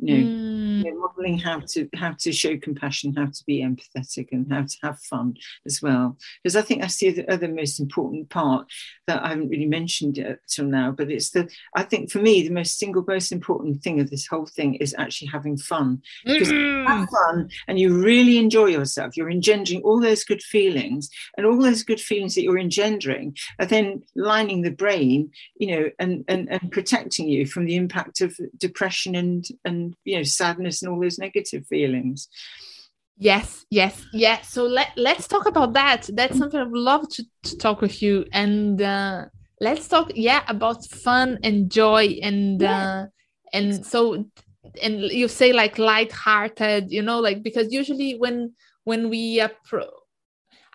[0.05, 3.61] You know, Mm, you know, modeling how to how to show compassion, how to be
[3.61, 6.17] empathetic, and how to have fun as well.
[6.41, 8.67] Because I think that's the other, other most important part
[9.07, 10.91] that I haven't really mentioned yet till now.
[10.91, 14.27] But it's the I think for me the most single most important thing of this
[14.27, 16.01] whole thing is actually having fun.
[16.25, 19.15] Because mm, Have fun, and you really enjoy yourself.
[19.15, 23.65] You're engendering all those good feelings, and all those good feelings that you're engendering are
[23.65, 28.37] then lining the brain, you know, and and and protecting you from the impact of
[28.57, 32.27] depression and and you know sadness and all those negative feelings.
[33.17, 34.41] Yes, yes, yeah.
[34.41, 36.09] So let let's talk about that.
[36.13, 38.25] That's something I would love to, to talk with you.
[38.33, 39.25] And uh,
[39.61, 43.05] let's talk, yeah, about fun and joy and uh,
[43.53, 44.25] and so
[44.81, 49.87] and you say like light-hearted, you know, like because usually when when we appro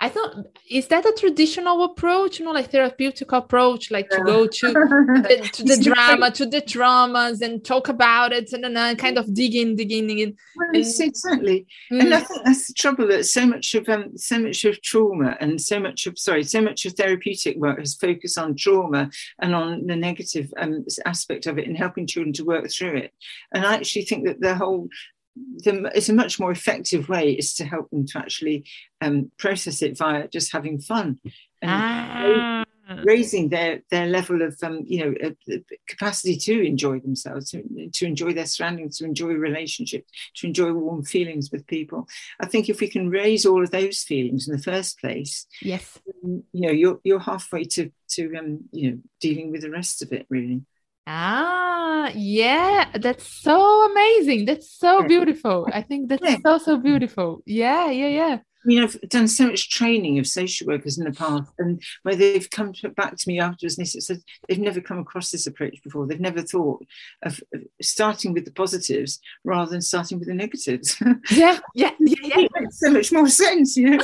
[0.01, 4.47] I thought is that a traditional approach, you know, like therapeutic approach, like to go
[4.47, 8.95] to the, to the drama, to the traumas and talk about it and then uh,
[8.95, 10.37] kind of dig in, dig in, dig in.
[10.57, 11.67] Well, exactly.
[11.93, 12.01] Mm.
[12.01, 15.37] And I think that's the trouble that so much of um, so much of trauma
[15.41, 19.55] and so much of sorry, so much of therapeutic work has focused on trauma and
[19.55, 23.13] on the negative um, aspect of it and helping children to work through it.
[23.53, 24.89] And I actually think that the whole
[25.37, 28.65] the, it's a much more effective way is to help them to actually
[29.01, 31.19] um, process it via just having fun
[31.63, 33.03] and Ah.
[33.05, 37.63] raising their their level of um, you know uh, capacity to enjoy themselves to,
[37.93, 42.09] to enjoy their surroundings to enjoy relationships to enjoy warm feelings with people
[42.41, 45.99] i think if we can raise all of those feelings in the first place Yes.
[46.25, 50.11] you know you're you're halfway to to um you know dealing with the rest of
[50.13, 50.63] it really
[51.11, 54.45] Ah, yeah, that's so amazing.
[54.45, 55.67] That's so beautiful.
[55.73, 56.37] I think that's Yeah.
[56.45, 57.43] so, so beautiful.
[57.47, 58.39] Yeah, yeah, yeah.
[58.43, 62.15] I mean, I've done so much training of social workers in the past, and where
[62.15, 64.19] they've come to, back to me afterwards and they said
[64.49, 66.07] they've never come across this approach before.
[66.07, 66.85] They've never thought
[67.23, 71.01] of of starting with the positives rather than starting with the negatives.
[71.31, 72.39] Yeah, yeah, yeah, yeah.
[72.41, 74.01] it makes so much more sense, you know.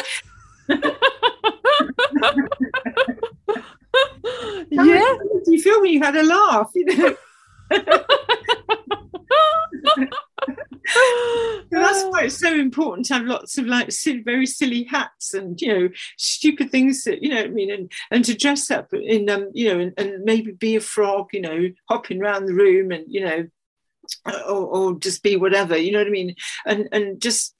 [4.71, 5.17] Yeah.
[5.45, 6.71] do you feel when you had a laugh?
[6.75, 7.17] You know,
[11.71, 15.61] that's why it's so important to have lots of like silly, very silly hats and
[15.61, 18.93] you know stupid things that you know what I mean and and to dress up
[18.93, 22.55] in um you know and, and maybe be a frog you know hopping around the
[22.55, 23.47] room and you know
[24.47, 26.35] or, or just be whatever you know what I mean
[26.67, 27.55] and and just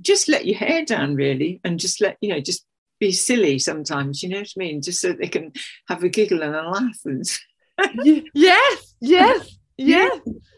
[0.00, 2.64] just let your hair down really and just let you know just
[3.06, 5.46] be silly sometimes you know what I mean just so they can
[5.88, 7.24] have a giggle and a laugh and
[8.06, 10.08] Ye- yes, yes, yeah,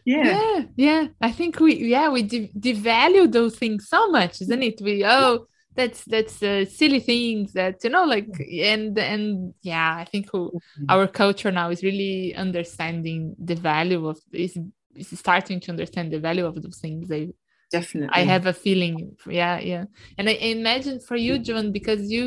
[0.04, 1.06] yeah yeah, yeah.
[1.20, 4.80] I think we, yeah, we de- devalue those things so much, isn't it?
[4.80, 8.28] We, oh, that's that's uh, silly things that you know, like,
[8.62, 10.52] and and yeah, I think who,
[10.88, 14.56] our culture now is really understanding the value of is
[14.94, 17.08] is starting to understand the value of those things.
[17.08, 17.30] They
[17.78, 18.96] definitely I have a feeling.
[19.40, 19.84] Yeah, yeah.
[20.16, 21.44] And I imagine for you, mm.
[21.46, 22.24] Joan, because you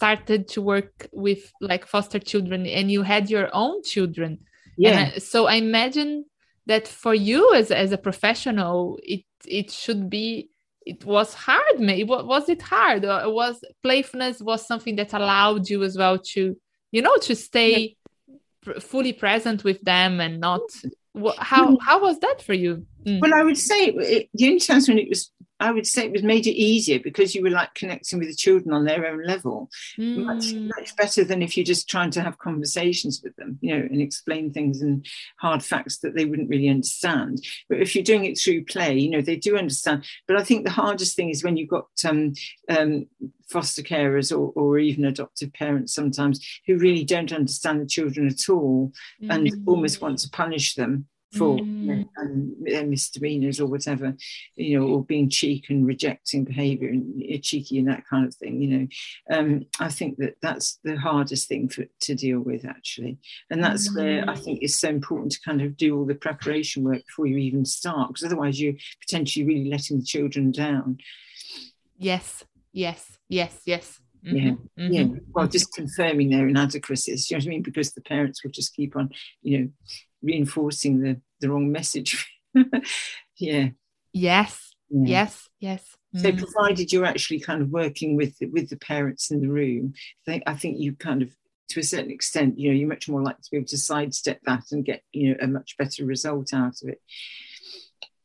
[0.00, 4.32] started to work with like foster children and you had your own children.
[4.86, 6.12] yeah I- so I imagine
[6.70, 8.76] that for you as, as a professional,
[9.14, 9.24] it
[9.58, 10.28] it should be
[10.92, 13.54] it was hard maybe was, it hard or was
[13.86, 16.42] playfulness was something that allowed you as well to
[16.94, 17.74] you know to stay
[18.64, 20.66] pr- fully present with them and not
[21.38, 23.20] how how was that for you Mm.
[23.20, 26.12] Well, I would say it, the only times when it was I would say it
[26.12, 29.24] was made it easier because you were like connecting with the children on their own
[29.24, 29.70] level.
[29.98, 30.24] Mm.
[30.24, 33.80] Much, much better than if you're just trying to have conversations with them, you know,
[33.80, 35.06] and explain things and
[35.38, 37.42] hard facts that they wouldn't really understand.
[37.68, 40.04] But if you're doing it through play, you know, they do understand.
[40.28, 42.34] But I think the hardest thing is when you've got um,
[42.68, 43.06] um,
[43.48, 48.48] foster carers or, or even adoptive parents sometimes who really don't understand the children at
[48.48, 48.92] all
[49.22, 49.32] mm.
[49.32, 52.08] and almost want to punish them for mm.
[52.16, 54.14] and their misdemeanors or whatever,
[54.54, 58.62] you know, or being cheek and rejecting behaviour and cheeky and that kind of thing.
[58.62, 58.86] You know,
[59.30, 63.18] um, I think that that's the hardest thing for to deal with actually,
[63.50, 63.96] and that's mm.
[63.96, 64.38] where I mm.
[64.38, 67.64] think it's so important to kind of do all the preparation work before you even
[67.64, 70.98] start, because otherwise you're potentially really letting the children down.
[71.98, 74.00] Yes, yes, yes, yes.
[74.24, 74.36] Mm-hmm.
[74.36, 74.92] Yeah, mm-hmm.
[74.92, 75.20] yeah.
[75.32, 77.30] Well, just confirming their inadequacies.
[77.30, 77.62] You know what I mean?
[77.62, 79.10] Because the parents will just keep on,
[79.42, 79.68] you know,
[80.22, 82.26] reinforcing the the wrong message.
[83.38, 83.68] yeah.
[84.12, 84.72] Yes.
[84.88, 85.08] Yeah.
[85.08, 85.48] Yes.
[85.60, 85.96] Yes.
[86.14, 86.38] So, mm.
[86.38, 90.42] provided you're actually kind of working with with the parents in the room, I think,
[90.46, 91.30] I think you kind of,
[91.70, 94.40] to a certain extent, you know, you're much more likely to be able to sidestep
[94.44, 97.02] that and get, you know, a much better result out of it.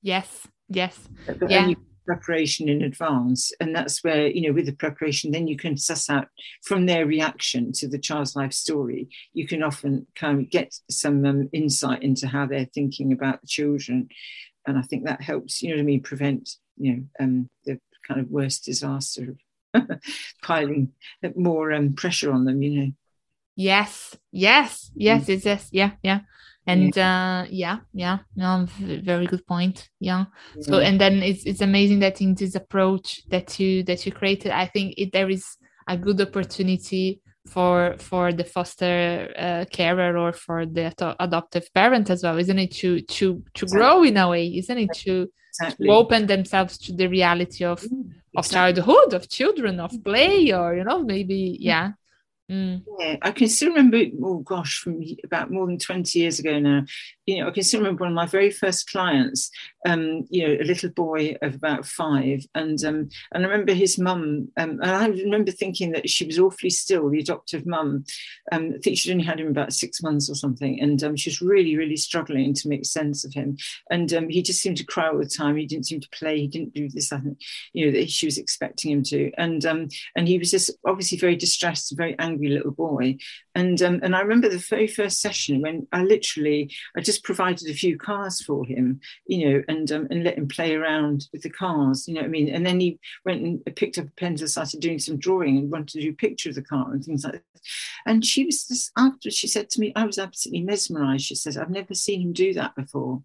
[0.01, 0.47] Yes.
[0.69, 0.97] Yes.
[1.25, 1.73] But yeah
[2.05, 6.09] preparation in advance and that's where you know with the preparation then you can suss
[6.09, 6.27] out
[6.63, 11.25] from their reaction to the child's life story you can often kind of get some
[11.25, 14.07] um, insight into how they're thinking about the children.
[14.65, 17.79] And i think that helps you know what i mean prevent you know um, the
[18.07, 19.35] kind of worst disaster
[19.73, 19.89] of
[20.43, 20.91] piling
[21.35, 22.91] more um, pressure on them you know.
[23.55, 25.29] Yes yes yes mm.
[25.29, 26.21] it's yes yeah yeah
[26.67, 27.41] and yeah.
[27.41, 30.25] uh yeah yeah no very good point yeah.
[30.61, 34.51] so and then it's it's amazing that in this approach that you that you created
[34.51, 40.31] i think it, there is a good opportunity for for the foster uh, carer or
[40.31, 43.77] for the adoptive parent as well isn't it to to to exactly.
[43.77, 45.87] grow in a way isn't it to, exactly.
[45.87, 48.03] to open themselves to the reality of mm,
[48.37, 51.91] of childhood of children of play or you know maybe yeah
[52.51, 52.83] Mm.
[52.99, 56.83] Yeah, I can still remember, oh gosh, from about more than 20 years ago now,
[57.25, 59.49] you know, I can still remember one of my very first clients,
[59.87, 62.45] um, you know, a little boy of about five.
[62.53, 66.39] And um, and I remember his mum, um, and I remember thinking that she was
[66.39, 68.03] awfully still, the adoptive mum.
[68.51, 70.81] Um, I think she'd only had him about six months or something.
[70.81, 73.55] And um, she was really, really struggling to make sense of him.
[73.89, 75.55] And um, he just seemed to cry all the time.
[75.55, 76.41] He didn't seem to play.
[76.41, 77.39] He didn't do this, I think,
[77.71, 79.31] you know, that she was expecting him to.
[79.37, 79.87] And um,
[80.17, 83.17] and he was just obviously very distressed, very angry little boy.
[83.55, 87.69] And um, and I remember the very first session when I literally, I just provided
[87.69, 91.41] a few cars for him, you know, and um, and let him play around with
[91.43, 92.49] the cars, you know what I mean?
[92.49, 95.89] And then he went and picked up a pencil, started doing some drawing and wanted
[95.89, 97.43] to do a picture of the car and things like that.
[98.05, 101.25] And she was just after she said to me, I was absolutely mesmerized.
[101.25, 103.21] She says, I've never seen him do that before.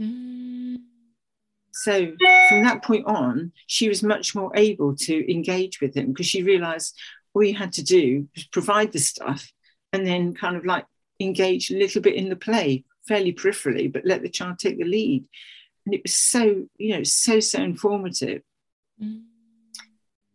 [0.00, 0.76] Mm.
[1.72, 2.12] So
[2.48, 6.42] from that point on, she was much more able to engage with him because she
[6.42, 6.98] realized
[7.34, 9.50] all you had to do was provide the stuff
[9.92, 10.86] and then kind of like
[11.20, 14.84] engage a little bit in the play fairly peripherally, but let the child take the
[14.84, 15.24] lead.
[15.84, 18.42] And it was so, you know, so, so informative.
[19.02, 19.22] Mm.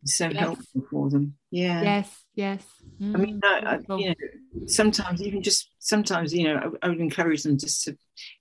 [0.06, 0.38] So yes.
[0.38, 1.36] helpful for them.
[1.52, 1.82] Yeah.
[1.82, 2.64] Yes, yes.
[3.02, 3.16] Mm.
[3.16, 4.16] I mean, I, I, you know,
[4.66, 7.98] sometimes even just sometimes, you know, I, I, would encourage them just to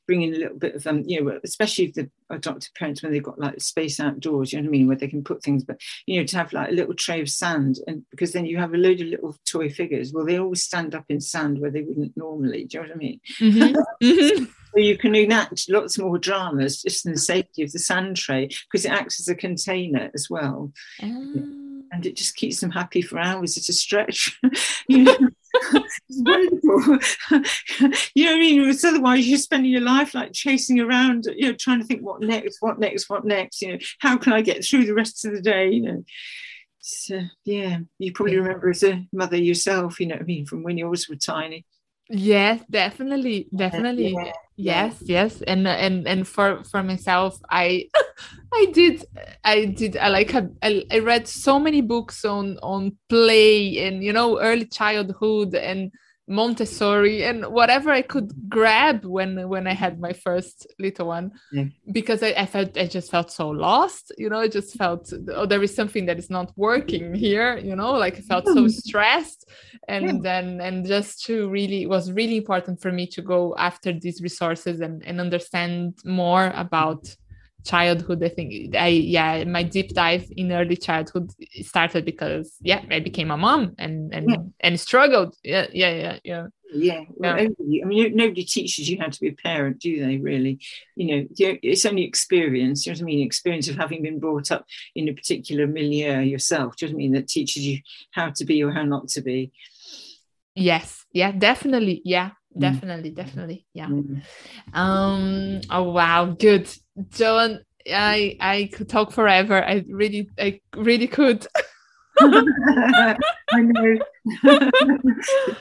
[0.06, 3.12] bring in a little bit of, um, you know, especially if the adopted parents when
[3.12, 5.62] they've got like space outdoors, you know what I mean, where they can put things,
[5.62, 8.56] but you know, to have like a little tray of sand, and because then you
[8.56, 10.12] have a load of little toy figures.
[10.12, 12.64] Well, they always stand up in sand where they wouldn't normally.
[12.64, 13.20] Do you know what I mean?
[13.40, 14.04] Mm-hmm.
[14.04, 14.44] mm-hmm.
[14.74, 18.48] so you can enact lots more dramas just in the safety of the sand tray
[18.70, 20.72] because it acts as a container as well.
[21.02, 21.65] Um
[21.96, 24.38] and it just keeps them happy for hours at a stretch.
[24.88, 25.16] you know,
[25.72, 26.98] it's wonderful.
[28.14, 28.68] you know what I mean?
[28.68, 32.20] It's otherwise you're spending your life like chasing around, you know, trying to think what
[32.20, 33.62] next, what next, what next.
[33.62, 35.70] You know, how can I get through the rest of the day?
[35.70, 36.04] You know.
[36.80, 40.62] So yeah, you probably remember as a mother yourself, you know what I mean, from
[40.62, 41.64] when yours were tiny.
[42.10, 44.12] Yes, definitely, definitely.
[44.12, 47.88] Yeah, yes, yes, and and and for for myself, I
[48.54, 49.04] I did
[49.44, 54.12] I did I like I, I read so many books on on play and you
[54.12, 55.92] know early childhood and
[56.28, 61.66] Montessori and whatever I could grab when when I had my first little one yeah.
[61.92, 65.46] because I, I, felt I just felt so lost you know I just felt oh
[65.46, 68.70] there is something that is not working here you know like I felt so mm.
[68.70, 69.48] stressed
[69.86, 70.18] and yeah.
[70.22, 74.20] then and just to really it was really important for me to go after these
[74.20, 77.14] resources and, and understand more about
[77.66, 81.30] childhood i think i yeah my deep dive in early childhood
[81.62, 84.36] started because yeah i became a mom and and yeah.
[84.60, 87.84] and struggled yeah yeah yeah yeah yeah, well, yeah.
[87.84, 90.16] I mean, nobody teaches you how to be a parent, do they?
[90.18, 90.58] Really,
[90.96, 92.84] you know, it's only experience.
[92.84, 93.26] You know what I mean?
[93.26, 96.76] Experience of having been brought up in a particular milieu yourself.
[96.76, 97.12] Do you know what I mean?
[97.12, 97.78] That teaches you
[98.10, 99.52] how to be or how not to be.
[100.54, 101.04] Yes.
[101.12, 101.32] Yeah.
[101.32, 102.02] Definitely.
[102.04, 102.30] Yeah.
[102.56, 102.60] Mm.
[102.60, 103.10] Definitely.
[103.10, 103.66] Definitely.
[103.74, 103.86] Yeah.
[103.86, 104.22] Mm.
[104.72, 105.60] Um.
[105.70, 106.26] Oh wow.
[106.26, 106.68] Good,
[107.10, 107.60] Joan.
[107.88, 109.62] I I could talk forever.
[109.62, 111.46] I really I really could.
[112.18, 113.14] I
[113.52, 113.98] know.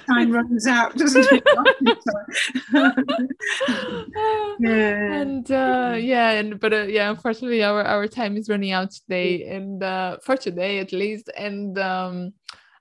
[0.08, 1.44] time runs out, doesn't it?
[4.60, 5.14] yeah.
[5.14, 9.44] And uh, yeah, and but uh, yeah, unfortunately, our our time is running out today,
[9.44, 11.30] and uh, for today at least.
[11.38, 12.34] And um,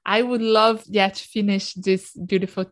[0.07, 2.67] I would love, yeah, to finish this beautiful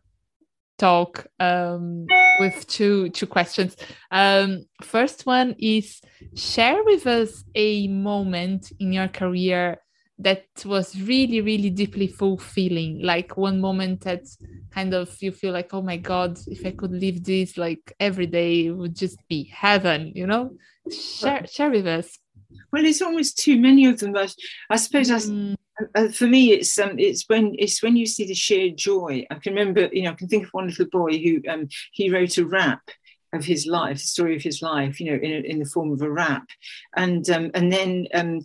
[0.77, 2.05] talk um,
[2.39, 3.75] with two two questions.
[4.11, 6.01] Um, first one is
[6.35, 9.79] share with us a moment in your career
[10.19, 14.21] that was really really deeply fulfilling like one moment that
[14.71, 18.27] kind of you feel like oh my god if i could live this like every
[18.27, 20.51] day it would just be heaven you know
[20.91, 22.19] share share with us
[22.71, 24.33] well it's almost too many of them but
[24.69, 25.55] i suppose mm.
[25.95, 29.35] Uh, for me it's um it's when it's when you see the sheer joy i
[29.35, 32.37] can remember you know i can think of one little boy who um he wrote
[32.37, 32.81] a rap
[33.33, 36.01] of his life, the story of his life, you know, in, in the form of
[36.01, 36.45] a rap,
[36.95, 38.41] and um, and then um,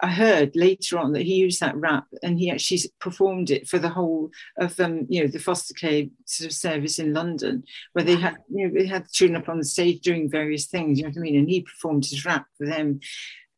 [0.00, 3.78] I heard later on that he used that rap and he actually performed it for
[3.78, 8.04] the whole of um, you know the foster care sort of service in London, where
[8.04, 10.98] they had you know they had children up on the stage doing various things.
[10.98, 11.36] You know what I mean?
[11.36, 13.00] And he performed his rap for them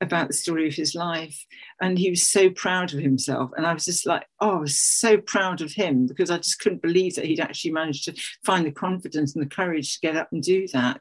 [0.00, 1.44] about the story of his life,
[1.80, 3.50] and he was so proud of himself.
[3.56, 6.60] And I was just like, oh, I was so proud of him because I just
[6.60, 8.14] couldn't believe that he'd actually managed to
[8.44, 11.00] find the confidence and the courage to get up and do that.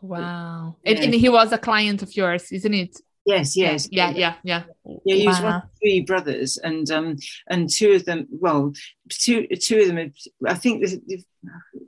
[0.00, 0.76] Wow!
[0.84, 2.98] And, and he was a client of yours, isn't it?
[3.24, 4.64] Yes, yes, yeah, yeah, yeah.
[5.04, 5.44] Yeah, he was wow.
[5.44, 7.16] one of three brothers, and um,
[7.48, 8.26] and two of them.
[8.30, 8.72] Well,
[9.08, 10.12] two two of them.
[10.46, 10.84] I think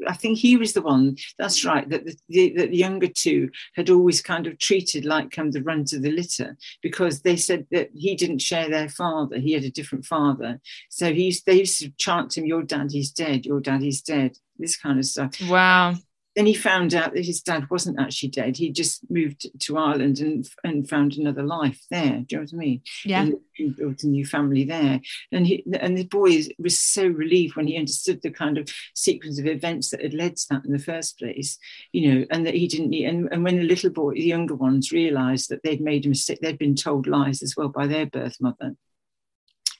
[0.08, 1.16] I think he was the one.
[1.38, 1.88] That's right.
[1.88, 5.92] That the, the, the younger two had always kind of treated like um, the runt
[5.92, 9.38] of the litter because they said that he didn't share their father.
[9.38, 13.10] He had a different father, so he used, they used to chant him, "Your daddy's
[13.10, 13.46] dead.
[13.46, 15.34] Your daddy's dead." This kind of stuff.
[15.48, 15.96] Wow
[16.36, 18.56] then he found out that his dad wasn't actually dead.
[18.56, 22.24] He just moved to Ireland and and found another life there.
[22.26, 22.82] Do you know what I mean?
[23.04, 23.22] Yeah.
[23.22, 25.00] And he built a new family there.
[25.32, 29.38] And he and the boy was so relieved when he understood the kind of sequence
[29.38, 31.58] of events that had led to that in the first place,
[31.92, 34.54] you know, and that he didn't need and, and when the little boy, the younger
[34.54, 38.06] ones realized that they'd made a mistake, they'd been told lies as well by their
[38.06, 38.74] birth mother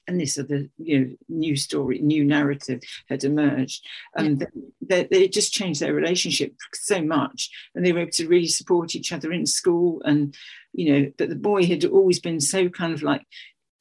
[0.06, 3.86] and this other you know new story new narrative had emerged
[4.16, 4.46] and yeah.
[4.80, 8.94] they, they, just changed their relationship so much and they were able to really support
[8.94, 10.36] each other in school and
[10.72, 13.24] you know but the boy had always been so kind of like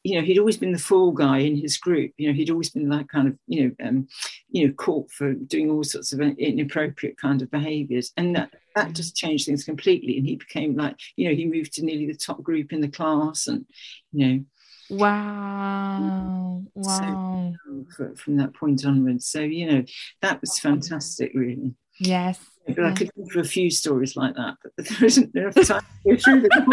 [0.04, 2.70] you know he'd always been the fall guy in his group you know he'd always
[2.70, 4.08] been like kind of you know um,
[4.50, 8.90] you know caught for doing all sorts of inappropriate kind of behaviors and that that
[8.90, 8.94] mm.
[8.94, 12.18] just changed things completely and he became like you know he moved to nearly the
[12.18, 13.66] top group in the class and
[14.12, 14.46] you know
[14.90, 16.64] Wow.
[16.76, 17.54] Wow.
[17.98, 19.28] So, oh, from that point onwards.
[19.28, 19.84] So, you know,
[20.22, 21.74] that was fantastic, really.
[22.00, 22.40] Yes.
[22.68, 25.82] But I could think of a few stories like that, but there isn't enough time
[26.06, 26.68] to go through them.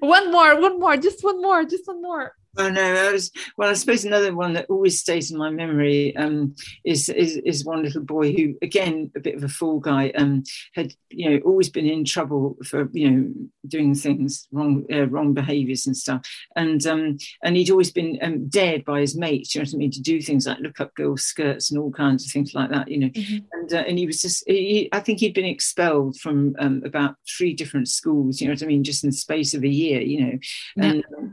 [0.00, 2.34] one more, one more, just one more, just one more.
[2.58, 6.54] Oh no, was, well, I suppose another one that always stays in my memory um,
[6.84, 10.42] is, is, is one little boy who, again, a bit of a fool guy, um,
[10.74, 13.32] had you know always been in trouble for you know
[13.66, 16.22] doing things wrong, uh, wrong behaviours and stuff,
[16.54, 19.78] and um, and he'd always been um, dared by his mates, you know what I
[19.78, 22.70] mean, to do things like look up girls' skirts and all kinds of things like
[22.70, 23.44] that, you know, mm-hmm.
[23.52, 27.16] and uh, and he was just, he, I think he'd been expelled from um, about
[27.36, 30.00] three different schools, you know what I mean, just in the space of a year,
[30.00, 30.38] you know,
[30.76, 30.96] and.
[30.96, 31.28] Yeah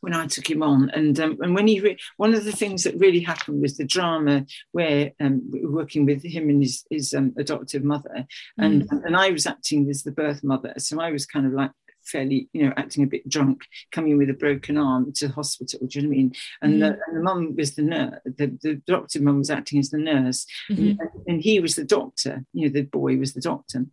[0.00, 0.90] when I took him on.
[0.90, 3.84] And um, and when he re- one of the things that really happened was the
[3.84, 8.26] drama where um, we were working with him and his, his um, adoptive mother,
[8.58, 9.04] and mm.
[9.04, 11.70] and I was acting as the birth mother, so I was kind of like
[12.04, 15.86] fairly, you know, acting a bit drunk, coming with a broken arm to the hospital.
[15.86, 16.32] Do you know what I mean?
[16.62, 19.78] And, mm the, and the mum was the nurse, the, the adoptive mum was acting
[19.78, 21.00] as the nurse, mm-hmm.
[21.00, 22.44] and, and, he was the doctor.
[22.52, 23.86] You know, the boy was the doctor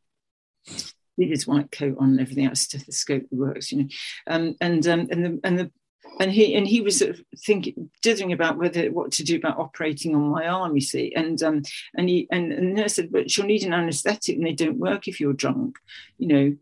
[1.17, 3.89] with his white coat on and everything else, stethoscope works, you know,
[4.27, 5.71] um, and um, and the and the
[6.19, 9.59] and he and he was sort of thinking dithering about whether what to do about
[9.59, 11.13] operating on my arm you see.
[11.15, 11.63] And um
[11.95, 14.79] and he and, and the nurse said but she'll need an anesthetic and they don't
[14.79, 15.77] work if you're drunk.
[16.17, 16.55] You know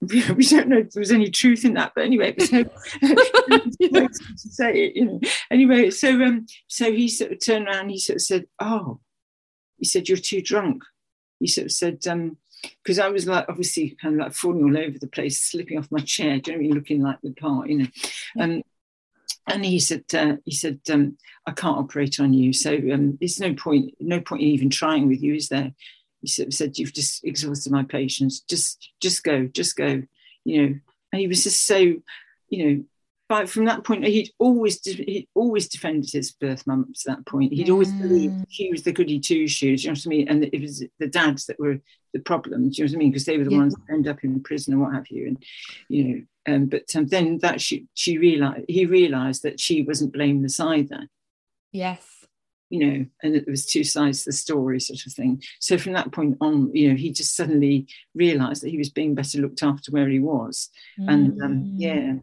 [0.00, 2.52] we don't know if there was any truth in that but anyway it was
[3.92, 5.20] no, to say it you know.
[5.50, 9.00] Anyway so um so he sort of turned around he sort of said oh.
[9.76, 10.82] He said you're too drunk.
[11.40, 12.38] He sort of said um
[12.82, 15.90] because I was like obviously kind of like falling all over the place, slipping off
[15.90, 17.86] my chair, do you know what looking like the part, you know.
[18.40, 18.62] Um,
[19.46, 23.40] and he said, uh, he said, um, I can't operate on you, so um, there's
[23.40, 25.72] no point, no point in even trying with you, is there?
[26.20, 28.40] He said, said, you've just exhausted my patience.
[28.40, 30.02] Just, just go, just go.
[30.44, 30.78] You know,
[31.12, 31.76] and he was just so,
[32.48, 32.84] you know,
[33.28, 37.54] but from that point, he'd always he'd always defended his birth mum to that point.
[37.54, 39.82] He'd always believed he was the goody two shoes.
[39.82, 40.28] You know what I mean?
[40.28, 41.80] And it was the dads that were
[42.12, 42.78] the problems.
[42.78, 43.10] You know what I mean?
[43.10, 43.58] Because they were the yeah.
[43.58, 45.28] ones that end up in prison and what have you.
[45.28, 45.42] And
[45.88, 50.12] you know, um, but um, then that she she realized he realized that she wasn't
[50.12, 51.08] blameless either.
[51.72, 52.06] Yes.
[52.70, 55.42] You know, and there was two sides to the story, sort of thing.
[55.60, 59.14] So from that point on, you know, he just suddenly realised that he was being
[59.14, 61.12] better looked after where he was, mm.
[61.12, 62.14] and um, yeah,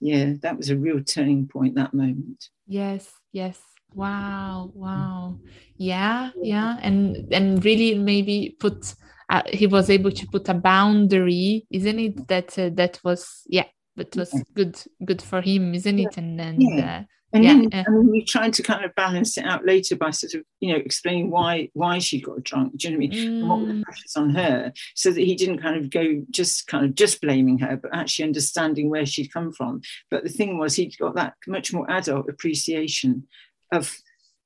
[0.00, 1.76] yeah, that was a real turning point.
[1.76, 2.48] That moment.
[2.66, 3.10] Yes.
[3.32, 3.60] Yes.
[3.94, 4.70] Wow.
[4.74, 5.38] Wow.
[5.76, 6.30] Yeah.
[6.42, 6.78] Yeah.
[6.82, 8.94] And and really maybe put
[9.28, 13.66] uh, he was able to put a boundary isn't it that uh, that was yeah
[13.96, 17.00] that was good good for him isn't it and then yeah.
[17.00, 20.10] Uh, and yeah, then uh, we tried to kind of balance it out later by
[20.10, 22.76] sort of, you know, explaining why why she got drunk.
[22.76, 23.28] Do you know what I mean?
[23.28, 23.40] Mm.
[23.40, 23.82] And what were the mm.
[23.82, 27.58] pressures on her, so that he didn't kind of go just kind of just blaming
[27.58, 29.80] her, but actually understanding where she'd come from.
[30.10, 33.26] But the thing was, he'd got that much more adult appreciation
[33.72, 33.94] of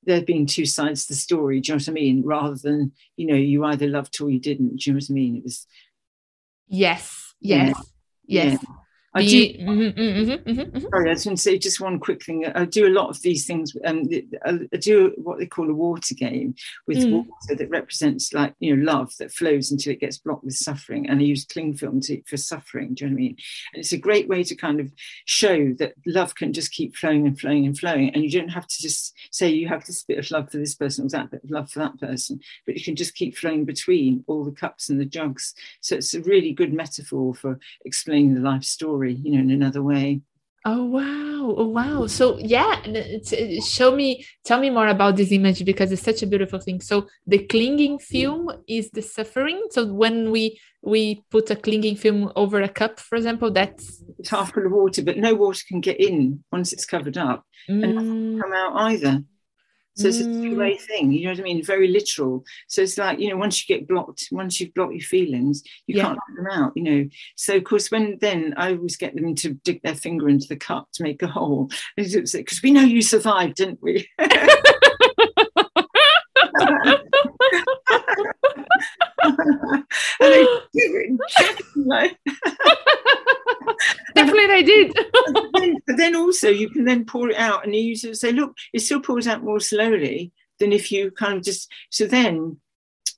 [0.03, 1.59] there being two sides to the story.
[1.59, 2.23] Do you know what I mean?
[2.23, 4.77] Rather than you know, you either loved or you didn't.
[4.77, 5.37] Do you know what I mean?
[5.37, 5.67] It was.
[6.67, 7.33] Yes.
[7.39, 7.75] Yes.
[8.25, 8.43] Yeah.
[8.43, 8.59] Yes.
[8.61, 8.75] Yeah.
[9.13, 9.45] I do.
[9.45, 12.45] Mm-hmm, mm-hmm, mm-hmm, sorry, I just want to say just one quick thing.
[12.45, 13.75] I do a lot of these things.
[13.83, 14.03] Um,
[14.45, 16.55] I do what they call a water game
[16.87, 17.11] with mm.
[17.11, 21.09] water that represents like you know love that flows until it gets blocked with suffering,
[21.09, 22.93] and I use cling film to, for suffering.
[22.93, 23.37] Do you know what I mean?
[23.73, 24.89] And it's a great way to kind of
[25.25, 28.67] show that love can just keep flowing and flowing and flowing, and you don't have
[28.67, 31.43] to just say you have this bit of love for this person or that bit
[31.43, 34.89] of love for that person, but you can just keep flowing between all the cups
[34.89, 35.53] and the jugs.
[35.81, 39.83] So it's a really good metaphor for explaining the life story you know, in another
[39.83, 40.21] way.
[40.63, 41.55] Oh wow!
[41.57, 42.05] Oh wow!
[42.05, 42.81] So yeah,
[43.65, 46.81] show me, tell me more about this image because it's such a beautiful thing.
[46.81, 49.59] So the clinging film is the suffering.
[49.71, 54.29] So when we we put a clinging film over a cup, for example, that's it's
[54.29, 57.83] half full of water, but no water can get in once it's covered up, mm.
[57.83, 59.23] and come out either.
[59.95, 60.81] So it's a two-way mm.
[60.81, 61.63] thing, you know what I mean?
[61.63, 62.45] Very literal.
[62.67, 65.97] So it's like, you know, once you get blocked, once you've blocked your feelings, you
[65.97, 66.03] yeah.
[66.03, 67.09] can't let them out, you know.
[67.35, 70.55] So of course, when then I always get them to dig their finger into the
[70.55, 71.69] cup to make a hole.
[72.21, 74.07] Because we know you survived, didn't we?
[74.19, 74.33] and
[80.19, 81.19] do it
[84.15, 84.93] Definitely, they did.
[85.33, 88.15] but, then, but, then, also, you can then pour it out, and you use it.
[88.15, 91.71] Say, look, it still pours out more slowly than if you kind of just.
[91.89, 92.57] So then,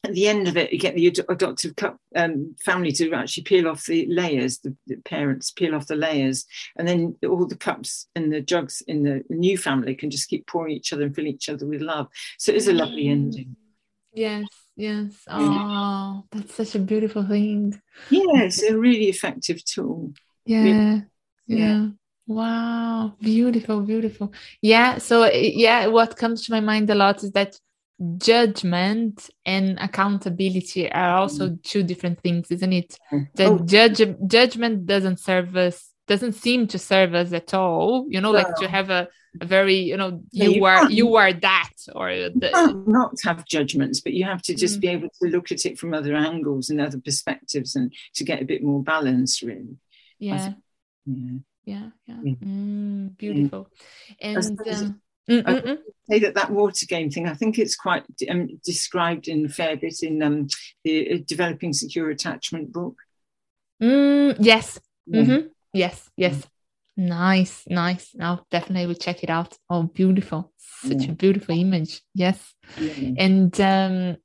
[0.03, 3.69] at the end of it, you get the adoptive cup, um, family to actually peel
[3.69, 4.59] off the layers.
[4.59, 8.83] The, the, parents peel off the layers, and then all the cups and the jugs
[8.87, 11.65] in the, the new family can just keep pouring each other and filling each other
[11.65, 12.07] with love.
[12.37, 13.55] So it is a lovely ending.
[14.13, 15.23] Yes, yes.
[15.27, 17.81] Oh, that's such a beautiful thing.
[18.09, 20.13] Yeah, it's a really effective tool.
[20.45, 21.01] Yeah, yeah.
[21.47, 21.87] yeah.
[22.25, 24.33] Wow, beautiful, beautiful.
[24.61, 27.59] Yeah, so yeah, what comes to my mind a lot is that
[28.17, 31.63] judgment and accountability are also mm.
[31.63, 32.97] two different things, isn't it?
[33.35, 33.59] The oh.
[33.59, 38.53] judge judgment doesn't serve us doesn't seem to serve us at all you know like
[38.55, 39.07] to have a,
[39.39, 44.01] a very you know you, you are you are that or the, not have judgments
[44.01, 44.81] but you have to just mm.
[44.81, 48.41] be able to look at it from other angles and other perspectives and to get
[48.41, 49.77] a bit more balance really
[50.23, 50.53] yeah
[51.05, 52.15] yeah yeah, yeah.
[52.15, 53.69] Mm, beautiful
[54.19, 55.77] and um, I
[56.09, 57.27] say that that water game thing.
[57.27, 60.47] I think it's quite um, described in a fair bit in um,
[60.83, 62.95] the uh, developing secure attachment book.
[63.81, 64.79] Mm, yes.
[65.05, 65.21] Yeah.
[65.21, 65.47] Mm-hmm.
[65.73, 66.35] Yes, yes.
[66.35, 66.47] Mm.
[66.95, 68.13] Nice, nice.
[68.13, 69.57] Now definitely will check it out.
[69.69, 70.51] Oh, beautiful.
[70.57, 71.11] Such yeah.
[71.11, 72.01] a beautiful image.
[72.13, 72.53] Yes.
[72.77, 73.13] Yeah.
[73.17, 74.17] And um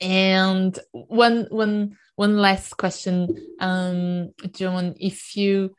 [0.00, 3.36] and one one one last question.
[3.60, 5.74] Um Joan, if you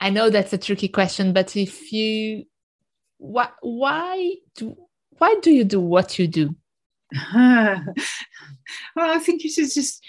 [0.00, 2.44] I know that's a tricky question, but if you
[3.18, 4.76] why why do
[5.18, 6.56] why do you do what you do?
[7.34, 7.84] well,
[8.96, 10.04] I think it is just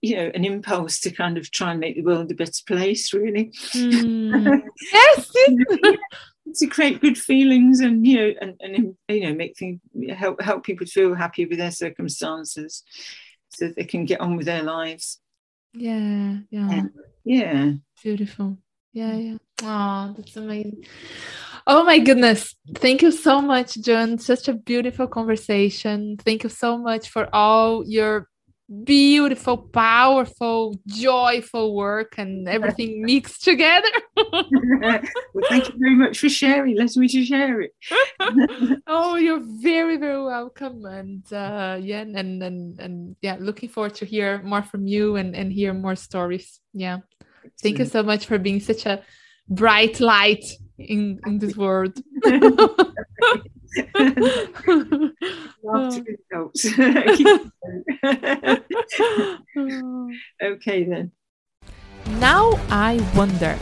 [0.00, 3.12] you know an impulse to kind of try and make the world a better place
[3.12, 4.62] really mm.
[4.92, 5.32] yes
[6.54, 9.80] to create good feelings and you know and, and you know make things
[10.16, 12.84] help help people feel happy with their circumstances
[13.50, 15.20] so that they can get on with their lives
[15.74, 16.90] yeah yeah um,
[17.24, 17.72] yeah
[18.02, 18.58] beautiful
[18.92, 20.84] yeah yeah oh that's amazing
[21.70, 22.54] Oh my goodness.
[22.76, 24.16] Thank you so much, Joan.
[24.16, 26.16] Such a beautiful conversation.
[26.16, 28.26] Thank you so much for all your
[28.84, 33.88] beautiful, powerful, joyful work and everything mixed together.
[34.16, 35.00] well,
[35.48, 36.76] thank you very much for sharing.
[36.76, 37.74] Let me to share it.
[38.86, 40.84] oh, you're very, very welcome.
[40.84, 45.34] And uh, yeah, and, and and yeah, looking forward to hear more from you and,
[45.34, 46.60] and hear more stories.
[46.74, 46.98] Yeah.
[47.20, 47.60] Excellent.
[47.62, 49.02] Thank you so much for being such a
[49.48, 50.44] bright light
[50.78, 51.98] in, in this world.
[60.42, 61.12] okay then.
[62.20, 63.58] Now I wonder,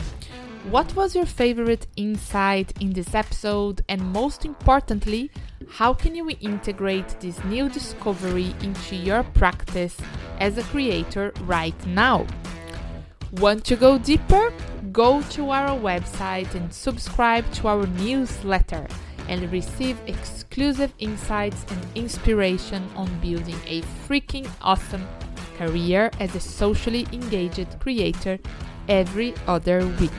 [0.70, 5.30] what was your favorite insight in this episode, and most importantly,
[5.68, 9.96] how can you integrate this new discovery into your practice
[10.38, 12.26] as a creator right now?
[13.32, 14.52] Want to go deeper?
[14.92, 18.86] Go to our website and subscribe to our newsletter
[19.28, 25.06] and receive exclusive insights and inspiration on building a freaking awesome
[25.56, 28.38] career as a socially engaged creator
[28.88, 30.10] every other week.